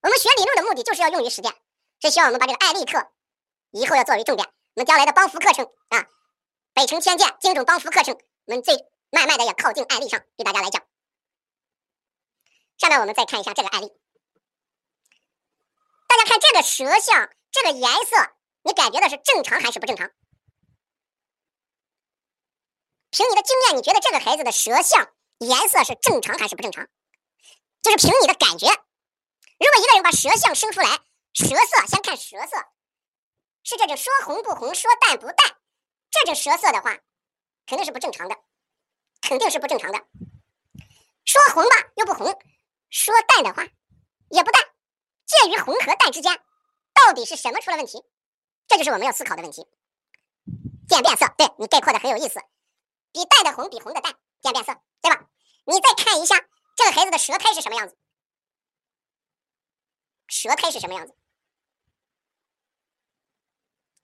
[0.00, 1.52] 我们学理论的目的就是要用于实践，
[2.00, 3.10] 所以希望我们把这个案例课
[3.70, 4.48] 以后要作为重点。
[4.74, 6.06] 我们将来的帮扶课程啊，
[6.72, 8.76] 北辰千剑精准帮扶课程，我们最
[9.10, 10.86] 慢慢的要靠近案例上给大家来讲。
[12.76, 13.90] 下面我们再看一下这个案例，
[16.06, 18.16] 大家看这个舌象，这个颜色，
[18.62, 20.12] 你感觉的是正常还是不正常？
[23.10, 26.86] 凭你的经验，你觉得这个孩子的舌象颜色是正常还是不正常？
[27.82, 28.66] 就是凭你的感觉。
[28.66, 30.88] 如果一个人把舌象生出来，
[31.34, 32.56] 舌色先看舌色，
[33.64, 35.56] 是这种说红不红，说淡不淡，
[36.10, 36.98] 这种舌色的话，
[37.66, 38.36] 肯定是不正常的，
[39.20, 39.98] 肯定是不正常的。
[41.24, 42.26] 说红吧又不红，
[42.90, 43.62] 说淡的话
[44.30, 44.62] 也不淡，
[45.26, 46.40] 介于红和淡之间，
[46.94, 48.02] 到底是什么出了问题？
[48.66, 49.66] 这就是我们要思考的问题。
[50.88, 52.40] 渐变色，对你概括的很有意思，
[53.12, 55.26] 比淡的红比红的淡，渐变色，对吧？
[55.66, 56.36] 你再看一下
[56.78, 57.98] 这个孩子的舌苔是什么样子。
[60.28, 61.12] 舌苔是什么样子？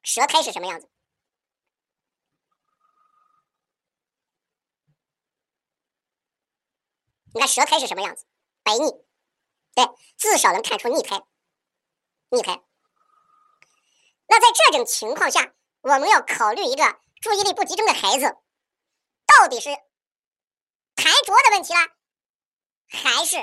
[0.02, 0.90] 舌苔是什么样子？
[7.32, 8.26] 你看舌苔是什么样子？
[8.64, 8.90] 白腻，
[9.74, 11.24] 对，至少能看出腻苔。
[12.30, 12.60] 腻苔。
[14.26, 18.36] 那在这种情况下，我们要考虑一个注意力不集中的孩子，
[19.26, 19.68] 到底是
[20.96, 21.93] 痰浊的问题啦，
[22.88, 23.36] 还是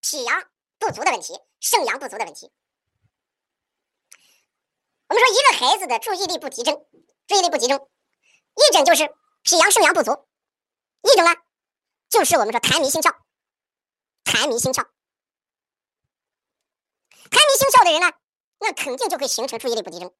[0.00, 1.38] 脾阳不足的问题？
[1.58, 2.52] 肾阳不足的问题，
[5.08, 6.86] 我们说一个孩子的注意力不集中，
[7.26, 7.90] 注意力不集中，
[8.54, 9.12] 一种就是
[9.42, 10.28] 脾阳肾阳不足，
[11.02, 11.34] 一种呢
[12.08, 13.16] 就是我们说痰迷心窍，
[14.24, 14.84] 痰迷心窍，
[17.30, 18.12] 痰迷心窍的人呢，
[18.60, 20.14] 那肯定就会形成注意力不集中。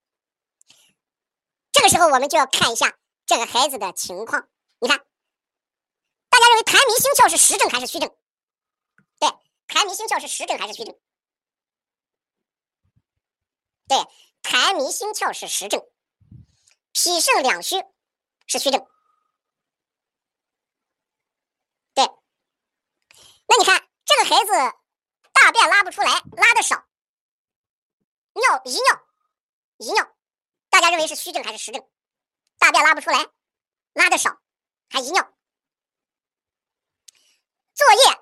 [1.70, 4.48] 这个时候我们就要看一下这个孩子的情况，
[4.80, 5.07] 你看，
[6.57, 8.09] 为痰迷心窍是实症还是虚症？
[9.18, 9.28] 对，
[9.68, 10.98] 痰迷心窍是实症还是虚症？
[13.86, 13.96] 对，
[14.42, 15.86] 痰迷心窍是实症，
[16.92, 17.76] 脾肾两虚
[18.46, 18.86] 是虚症。
[21.94, 22.04] 对，
[23.46, 24.52] 那你看这个孩子
[25.32, 26.86] 大便拉不出来，拉的少，
[28.32, 29.07] 尿遗尿
[29.76, 30.16] 遗尿，
[30.70, 31.86] 大家认为是虚症还是实症？
[32.59, 33.18] 大便拉不出来，
[33.92, 34.40] 拉的少，
[34.88, 35.36] 还遗尿，
[37.77, 38.18] 作业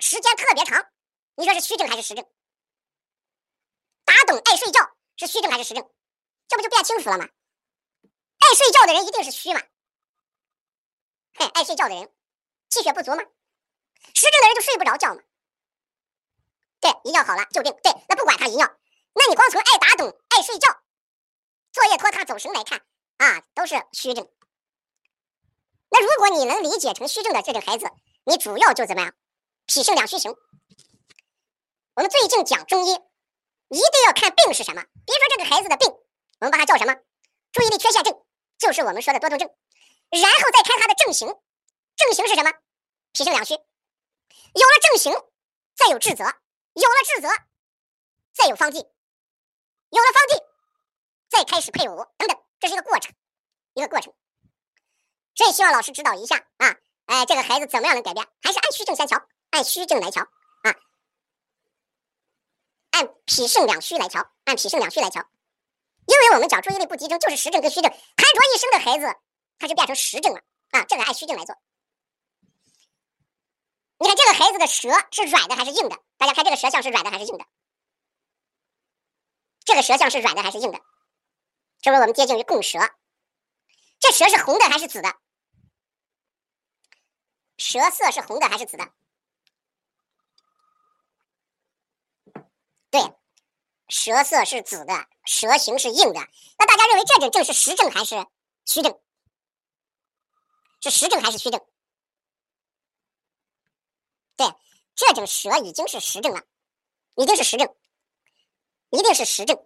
[0.00, 0.86] 时间特别长，
[1.34, 2.30] 你说是虚症还是实症？
[4.04, 5.90] 打盹爱睡觉是虚症还是实症？
[6.46, 7.24] 这不就变清楚了吗？
[7.24, 9.62] 爱睡觉的人一定是虚嘛？
[11.36, 12.14] 嘿，爱睡觉的人
[12.68, 13.22] 气血不足吗？
[14.14, 15.22] 实症的人就睡不着觉嘛？
[16.78, 17.74] 对，一觉好了就病。
[17.82, 18.78] 对，那不管他一尿，
[19.14, 20.68] 那你光从爱打盹、爱睡觉、
[21.72, 22.84] 作业拖沓、走神来看
[23.16, 24.30] 啊，都是虚症。
[25.88, 27.90] 那如果你能理解成虚症的这种孩子，
[28.28, 29.14] 你主要就怎么样？
[29.66, 30.34] 脾肾两虚型。
[31.94, 32.90] 我们最近讲中医。
[33.68, 34.82] 一定要看病是什么。
[34.82, 36.94] 比如说这个孩子的病，我们把它叫什么？
[37.52, 38.24] 注意力缺陷症，
[38.58, 39.48] 就是我们说的多动症。
[40.10, 41.26] 然后再看他的症型，
[41.96, 42.52] 症型是什么？
[43.12, 43.54] 脾肾两虚。
[43.54, 45.12] 有了症型，
[45.74, 46.24] 再有治则；
[46.74, 47.28] 有了治则，
[48.34, 48.78] 再有方剂；
[49.90, 50.44] 有了方剂，
[51.28, 53.12] 再开始配伍等等，这是一个过程，
[53.74, 54.14] 一个过程。
[55.34, 58.26] 所以希望老师指导一下啊，哎，这个孩子怎么样能改变？
[58.42, 60.26] 还是按虚症先瞧，按虚症来瞧。
[62.92, 65.22] 按脾肾两虚来调，按脾肾两虚来调，
[66.06, 67.96] 因为我们讲注意力不集中就是实症跟虚症，痰
[68.34, 69.14] 浊一生的孩子，
[69.58, 70.40] 他就变成实症了
[70.70, 70.82] 啊！
[70.84, 71.54] 这个按虚症来做。
[73.98, 75.98] 你看这个孩子的舌是软的还是硬的？
[76.16, 77.44] 大家看这个舌象是软的还是硬的？
[79.66, 80.78] 这个舌象是软的还是硬的？
[81.82, 82.78] 是不我们接近于共舌？
[84.00, 85.14] 这舌是红的还是紫的？
[87.56, 88.92] 舌色是红的还是紫的？
[92.90, 93.00] 对，
[93.88, 96.20] 舌色是紫的，舌形是硬的。
[96.58, 98.26] 那大家认为这种症是实症还是
[98.64, 99.00] 虚症？
[100.82, 101.66] 是实症还是虚症？
[104.36, 104.46] 对，
[104.94, 106.42] 这种舌已经是实症了，
[107.16, 107.74] 已经是实症，
[108.90, 109.56] 一定是实症。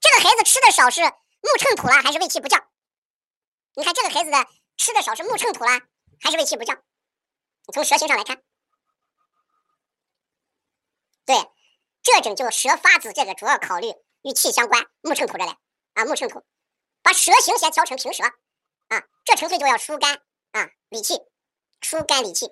[0.00, 2.70] 这个孩子吃的少是木秤土了还是胃气不降？
[3.74, 5.80] 你看这个孩子的吃的少是木秤土了
[6.20, 6.76] 还是胃气不降？
[7.66, 8.42] 你从舌形上来看，
[11.24, 11.36] 对。
[12.08, 13.88] 这种就舌发紫，这个主要考虑
[14.22, 15.58] 与气相关，木秤土着嘞
[15.94, 16.46] 啊，木秤土，
[17.02, 21.18] 把舌形先调成平舌啊，这纯粹就要疏肝啊理气，
[21.80, 22.48] 疏肝理气，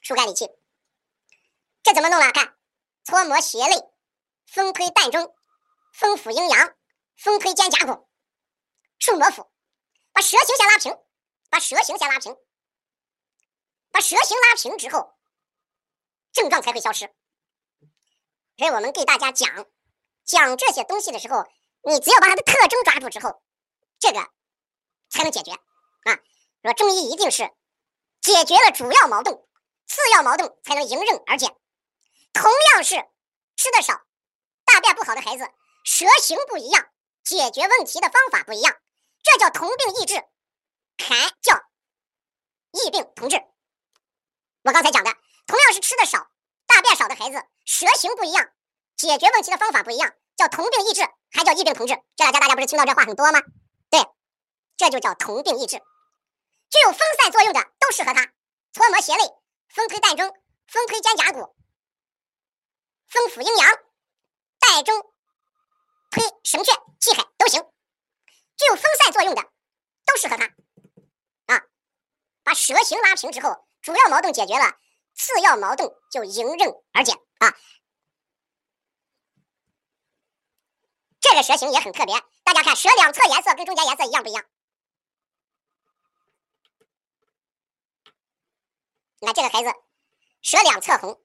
[0.00, 0.48] 疏肝理气，
[1.82, 2.30] 这怎么弄了？
[2.30, 2.56] 看，
[3.02, 3.90] 搓摩胁肋，
[4.46, 5.34] 风推膻中，
[5.92, 6.76] 风府阴阳，
[7.16, 8.08] 风推肩胛骨，
[9.00, 9.50] 顺摩腹，
[10.12, 10.96] 把舌形先拉平，
[11.50, 12.36] 把舌形先拉平，
[13.94, 15.14] 把舌形拉平之后，
[16.32, 17.14] 症状才会消失。
[18.56, 19.68] 所以我们给大家讲
[20.24, 21.44] 讲这些东西的时候，
[21.84, 23.40] 你只要把它的特征抓住之后，
[24.00, 24.18] 这个
[25.10, 26.18] 才能解决啊。
[26.64, 27.48] 说中医一定是
[28.20, 29.36] 解决了主要矛盾，
[29.86, 31.46] 次要矛盾才能迎刃而解。
[32.32, 32.96] 同样是
[33.54, 34.04] 吃的少、
[34.64, 35.48] 大便不好的孩子，
[35.84, 36.90] 舌形不一样，
[37.22, 38.76] 解决问题的方法不一样，
[39.22, 40.14] 这叫同病异治，
[40.98, 41.54] 还叫
[42.72, 43.40] 异病同治。
[44.64, 45.12] 我刚才讲的，
[45.46, 46.26] 同样是吃的少、
[46.66, 47.36] 大便少的孩子，
[47.66, 48.50] 舌形不一样，
[48.96, 51.92] 解决问题的方法不一样，叫同病异治，还叫异病同治。
[52.16, 53.42] 这两天大家不是听到这话很多吗？
[53.90, 54.00] 对，
[54.78, 55.76] 这就叫同病异治。
[55.76, 58.24] 具有分散作用的都适合它，
[58.72, 59.22] 搓摩胁肋，
[59.68, 60.34] 风推膻中，
[60.66, 61.54] 风推肩胛骨。
[63.06, 63.68] 风府阴阳，
[64.58, 64.98] 带中
[66.10, 67.60] 推神阙气海都行，
[68.56, 69.42] 具有分散作用的
[70.06, 70.46] 都适合它
[71.54, 71.62] 啊。
[72.42, 74.78] 把舌形拉平之后，主要矛盾解决了，
[75.12, 77.52] 次要矛盾就迎刃而解啊。
[81.20, 82.14] 这个蛇形也很特别，
[82.44, 84.46] 大家看蛇两侧颜色跟中间颜色一样不一样？
[89.20, 89.70] 你看这个孩子
[90.40, 91.22] 舌两侧红。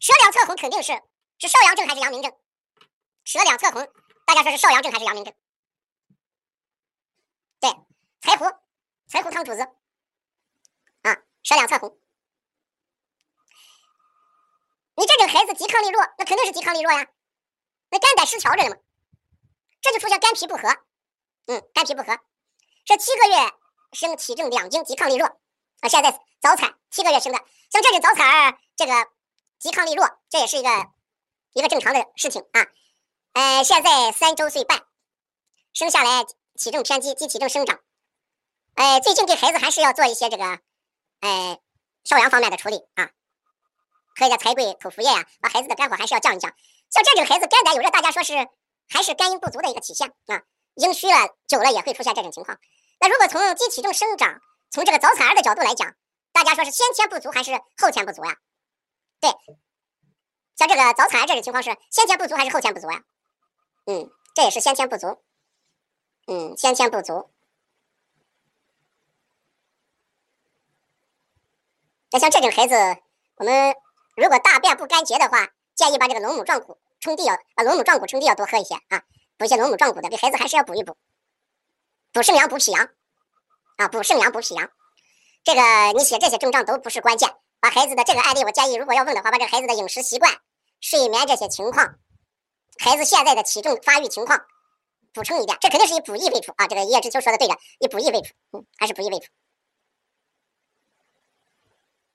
[0.00, 0.92] 舌两侧红肯定是
[1.38, 2.32] 是少阳症还是阳明症？
[3.24, 3.92] 舌两侧红，
[4.24, 5.34] 大家说是少阳症还是阳明症？
[7.58, 7.70] 对，
[8.20, 8.44] 柴胡，
[9.08, 9.68] 柴胡汤主子
[11.42, 11.98] 舌两侧红。
[14.94, 17.06] 你这个孩子抵抗力弱，那肯定是抵抗力弱呀，
[17.90, 18.76] 那肝胆失调着呢嘛，
[19.80, 20.68] 这就出现肝脾不和。
[21.46, 22.18] 嗯，肝脾不和，
[22.84, 23.52] 这七个月
[23.92, 25.26] 生体重两斤，抵抗力弱
[25.80, 25.88] 啊。
[25.88, 27.38] 现在早产七个月生的，
[27.70, 28.92] 像这种早产儿，这个。
[29.62, 30.68] 抵抗力弱，这也是一个
[31.52, 32.66] 一个正常的事情啊。
[33.34, 34.84] 呃，现在三周岁半，
[35.72, 36.24] 生下来
[36.58, 37.78] 体重偏低，及体重生长。
[38.74, 40.58] 呃，最近给孩子还是要做一些这个，
[41.22, 41.58] 呃，
[42.04, 43.10] 少阳方面的处理啊，
[44.18, 46.52] 喝一点柴桂口服液啊，把孩子的肝火还是要降一降。
[46.90, 48.34] 像这种孩子肝胆有热，大家说是
[48.88, 50.42] 还是肝阴不足的一个体现啊，
[50.74, 51.14] 阴虚了
[51.46, 52.58] 久了也会出现这种情况。
[52.98, 55.94] 那如果从机体重生长，从这个早产儿的角度来讲，
[56.32, 58.36] 大家说是先天不足还是后天不足呀？
[59.20, 59.30] 对，
[60.56, 63.02] 像这个早产儿这种情况是先天不足还是后天不足呀？
[63.86, 65.22] 嗯，这也是先天不足。
[66.26, 67.31] 嗯，先天不足。
[72.12, 72.74] 那像这种孩子，
[73.36, 73.74] 我们
[74.16, 79.02] 如果大便不干结的话，建议把这个龙母壮骨冲地要把龙母壮骨冲地要多喝一些啊，
[79.38, 80.96] 补一些龙母壮骨的，给孩子还是要补一补，
[82.12, 82.90] 补肾阳补脾阳
[83.78, 84.70] 啊，补肾阳补脾阳。
[85.42, 87.34] 这个你写这些症状都不是关键。
[87.58, 90.32] 把孩子的这个案例，我建议，如果要问的话，把这孩子的饮食习惯、
[90.80, 91.94] 睡眠这些情况，
[92.78, 94.44] 孩子现在的体重发育情况
[95.14, 96.66] 补充一点，这肯定是以补益为主啊。
[96.66, 99.26] 这个叶知秋说的对的，以补益为主，嗯，还是补益为主。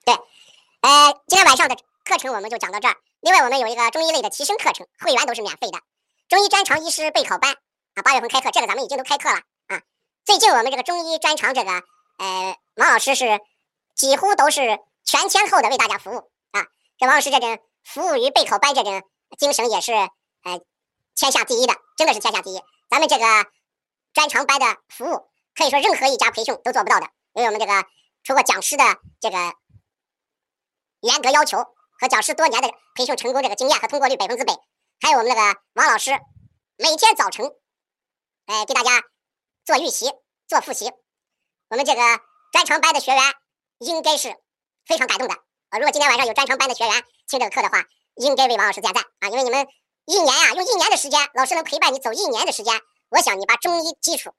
[0.07, 0.13] 对，
[0.79, 2.95] 呃，今天晚上的课程我们就讲到这儿。
[3.19, 5.81] 另外，我们有一个中医类的提升课程，会员都是免费的。
[6.29, 7.57] 中医专长医师备考班
[7.95, 9.81] 啊，八月份开课，这个咱们已经都开课了啊。
[10.23, 11.71] 最近我们这个中医专长这个，
[12.19, 13.41] 呃，王老师是
[13.95, 14.79] 几乎都是。
[15.09, 16.17] 全天候的为大家服务
[16.51, 16.67] 啊！
[16.97, 19.01] 这王老师这种服务于备考班这种
[19.37, 20.59] 精神也是呃
[21.15, 22.61] 天下第一的，真的是天下第一。
[22.89, 23.25] 咱们这个
[24.13, 27.85] 专长班的服务，可以说任何一家培训都做不到的，因为我们这个
[28.25, 28.83] 除过讲师的
[29.21, 29.37] 这个
[31.07, 31.57] 严格要求
[31.99, 34.53] 和讲师多年的培训成功这个经验和通过率百分之百，
[35.01, 36.11] 还有我们那个王老师
[36.77, 37.49] 每天早晨
[38.45, 39.01] 哎给大家
[39.65, 40.11] 做预习
[40.47, 40.91] 做复习，
[41.69, 42.01] 我们这个
[42.51, 43.23] 专长班的学员
[43.79, 44.35] 应该是。
[44.87, 45.79] 非常感动的啊！
[45.79, 46.93] 如果今天晚上有专长班的学员
[47.27, 47.83] 听这个课的话，
[48.15, 49.27] 应该为王老师点赞啊！
[49.27, 49.67] 因为你们
[50.05, 52.73] 一年啊，用一年的时间，老师能陪伴你走一年的时间，
[53.09, 54.33] 我想你把中医基础、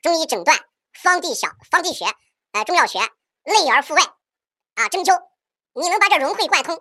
[0.00, 0.58] 中医诊断、
[0.94, 2.06] 方地小、方地学、
[2.52, 3.00] 呃中药学
[3.44, 4.02] 内而复外
[4.76, 5.12] 啊针灸，
[5.74, 6.80] 你能把这融会贯通，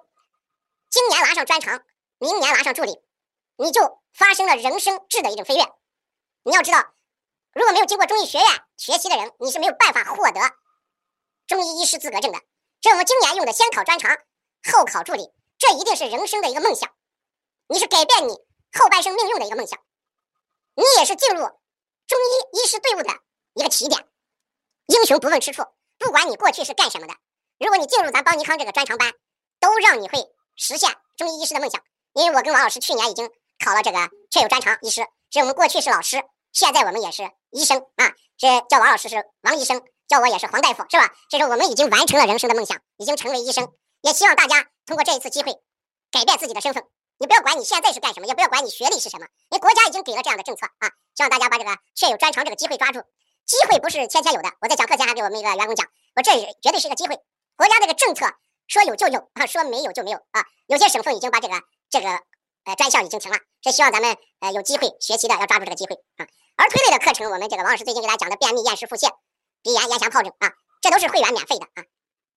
[0.90, 1.84] 今年拿上专长，
[2.18, 3.00] 明年拿上助理，
[3.56, 5.64] 你就发生了人生质的一种飞跃。
[6.44, 6.94] 你要知道，
[7.54, 10.42] 如果没有经过中医学院学习的人，你是没有办法获得
[11.48, 12.40] 中医医师资格证的。
[12.82, 14.18] 这我们今年用的先考专长，
[14.72, 16.94] 后考助理，这一定是人生的一个梦想。
[17.68, 18.34] 你是改变你
[18.74, 19.80] 后半生命运的一个梦想，
[20.76, 21.44] 你也是进入
[22.08, 23.10] 中医医师队伍的
[23.54, 24.06] 一个起点。
[24.88, 25.64] 英雄不问出处，
[25.98, 27.14] 不管你过去是干什么的，
[27.62, 29.14] 如果你进入咱邦尼康这个专长班，
[29.60, 30.18] 都让你会
[30.56, 31.80] 实现中医医师的梦想。
[32.14, 33.30] 因为我跟王老师去年已经
[33.64, 39.82] 考了这个确有专长医师，所以我们过去是老师，现在我们也是医生啊，这叫王老师是王医生。
[40.08, 41.08] 叫我也是黄大夫，是吧？
[41.30, 43.72] 所以说我们已经完成了人生的梦想，已经成为医生。
[44.02, 45.54] 也希望大家通过这一次机会，
[46.12, 46.84] 改变自己的身份。
[47.18, 50.92] 你不要管你现在是干什么，也不要管你学历是什么，因为国家已经给了这样的政策啊。
[51.16, 53.00] 希望大家把这个确有专长这个机会抓住。
[53.46, 54.52] 机会不是天天有的。
[54.60, 57.18] 我在讲课前还给我们一个员工讲，我这绝对是一个机会。
[57.62, 58.26] 国家这个政策
[58.68, 60.44] 说有就有啊，说没有就没有啊。
[60.66, 61.62] 有些省份已经把这个
[61.92, 62.10] 这个
[62.66, 66.26] 呃专项已经停了，是希望咱们呃有机会学习的要抓住这个机会啊。
[66.58, 69.12] 而推类的课程，我们这个王老师最近给大家讲的便秘、厌食、腹泻、
[69.62, 71.86] 鼻炎、咽峡疱疹啊，这都是会员免费的啊。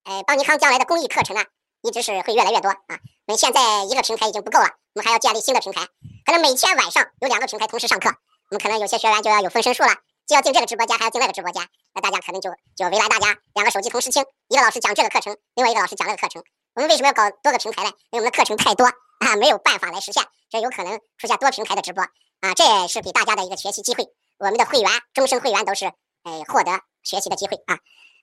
[0.03, 1.43] 呃，邦尼康将来的公益课程呢，
[1.81, 2.99] 一直是会越来越多啊。
[3.25, 5.87] 我们现在一个平台已经不够了，我们还要建立新的平台，
[6.23, 8.09] 可能每天晚上有两个平台同时上课，
[8.51, 9.89] 我们可能有些学员就要有分身术了。
[10.27, 16.43] 就要进这个直播间，还要进那个直播间，那大家可能就就为难大家，两个手机同时听，一个老师讲这个课程，另外一个老师讲那个课程。
[16.73, 17.91] 我们为什么要搞多个平台呢？
[18.11, 22.03] 因为我们的课程太多啊，没有办法来实现，这有可能出现多平台的直播
[22.41, 24.07] 啊，这也是给大家的一个学习机会。
[24.37, 27.79] 我们的会员，终身会员都是哎获得学习的机会啊。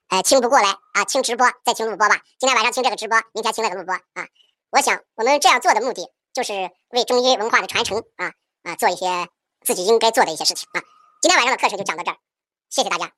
[0.09, 2.21] 呃，听不过来啊，听直播再听录播吧。
[2.39, 4.29] 今天晚上听这个直播，明天听那个录播啊。
[4.71, 8.33] 我想我们这样做的目的，就是为中医文化的传承啊
[8.65, 9.07] 啊做一些
[9.65, 10.83] 自己应该做的一些事情啊。
[11.23, 12.19] 今天晚上的课程就讲到这儿，
[12.69, 13.13] 谢谢大家。